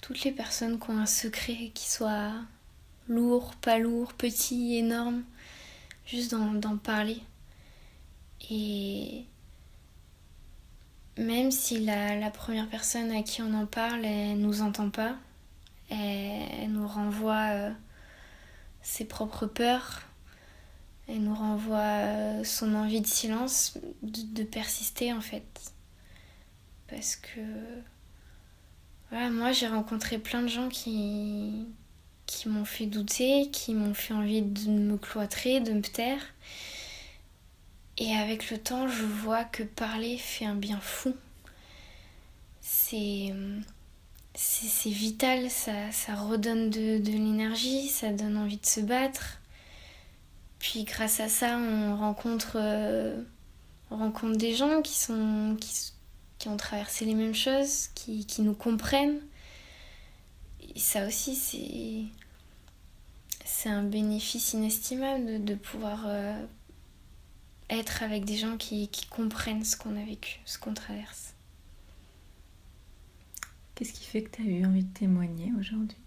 [0.00, 2.32] toutes les personnes qui ont un secret, qui soit
[3.08, 5.22] lourd, pas lourd, petit, énorme,
[6.06, 7.20] juste d'en parler.
[8.50, 9.26] Et
[11.18, 15.18] même si la, la, première personne à qui on en parle, elle nous entend pas,
[15.92, 17.70] elle, nous renvoie euh,
[18.82, 20.02] ses propres peurs,
[21.08, 25.44] elle nous renvoie euh, son envie de silence, de, persister en fait.
[26.88, 27.40] Parce que
[29.10, 31.66] voilà, moi j'ai rencontré plein de gens qui,
[32.26, 36.22] qui m'ont fait douter, qui m'ont fait envie de me cloîtrer, de me taire.
[37.98, 41.14] Et avec le temps, je vois que parler fait un bien fou.
[42.62, 43.32] C'est
[44.34, 49.38] c'est vital, ça, ça redonne de, de l'énergie, ça donne envie de se battre.
[50.58, 52.56] puis grâce à ça, on rencontre,
[53.90, 55.92] on rencontre des gens qui, sont, qui,
[56.38, 59.20] qui, ont traversé les mêmes choses, qui, qui nous comprennent.
[60.74, 62.10] Et ça aussi,
[63.44, 66.06] c'est un bénéfice inestimable de, de pouvoir
[67.72, 71.21] être avec des gens qui, qui comprennent ce qu'on a vécu, ce qu'on traverse.
[73.74, 75.98] Qu'est-ce qui fait que tu as eu envie de témoigner aujourd'hui?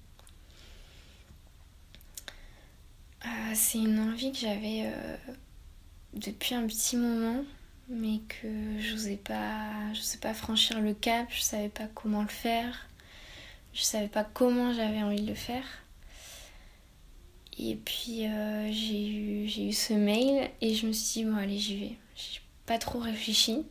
[3.26, 5.18] Euh, C'est une envie que j'avais euh,
[6.14, 7.44] depuis un petit moment,
[7.90, 9.72] mais que je n'osais pas,
[10.22, 12.88] pas franchir le cap, je ne savais pas comment le faire,
[13.74, 15.66] je ne savais pas comment j'avais envie de le faire.
[17.58, 21.58] Et puis euh, j'ai eu, eu ce mail et je me suis dit, bon allez
[21.58, 21.96] j'y vais.
[22.16, 23.66] J'ai pas trop réfléchi.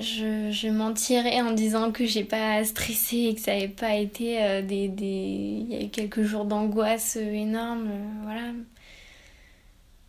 [0.00, 4.42] Je, je, mentirais en disant que j'ai pas stressé et que ça n'avait pas été
[4.42, 8.52] euh, des, des, Il y a eu quelques jours d'angoisse énormes, euh, voilà.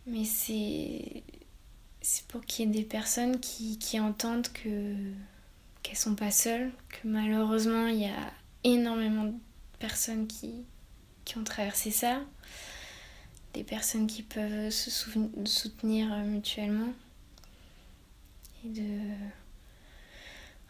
[0.06, 1.22] Mais c'est...
[2.04, 4.96] C'est pour qu'il y ait des personnes qui, qui entendent que
[5.82, 8.32] qu'elles sont pas seules, que malheureusement il y a
[8.64, 9.34] énormément de
[9.78, 10.64] personnes qui,
[11.24, 12.20] qui ont traversé ça,
[13.54, 14.90] des personnes qui peuvent se
[15.44, 16.92] soutenir euh, mutuellement
[18.64, 18.98] et de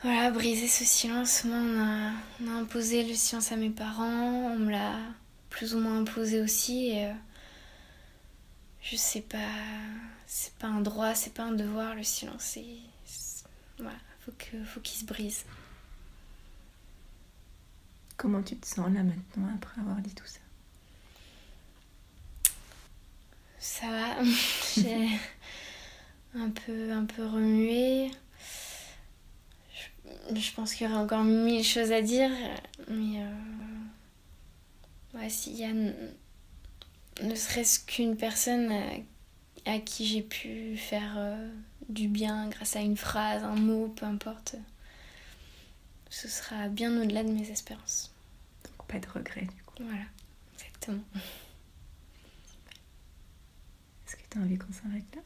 [0.03, 1.45] voilà, briser ce silence.
[1.45, 4.99] Moi, on a, on a imposé le silence à mes parents, on me l'a
[5.49, 6.89] plus ou moins imposé aussi.
[6.89, 7.13] Et, euh,
[8.83, 9.39] je sais pas,
[10.27, 12.59] c'est pas un droit, c'est pas un devoir le silence.
[13.79, 15.45] voilà, faut que, faut qu'il se brise.
[18.17, 20.41] Comment tu te sens là maintenant après avoir dit tout ça?
[23.59, 24.25] Ça va,
[24.77, 25.09] j'ai
[26.35, 28.11] un peu, un peu remué.
[30.35, 32.31] Je, pense qu'il y aurait encore mille choses à dire,
[32.89, 33.25] mais
[35.15, 38.73] euh, s'il y a ne serait-ce qu'une personne
[39.67, 41.51] à, qui j'ai pu faire euh,
[41.89, 44.57] du bien grâce à une phrase, un mot, peu importe,
[46.09, 48.13] ce sera bien au-delà de mes espérances
[48.93, 49.83] pas de regret du coup.
[49.83, 50.05] Voilà,
[50.55, 51.03] exactement.
[54.07, 55.23] Est-ce que tu as envie qu'on s'arrête là?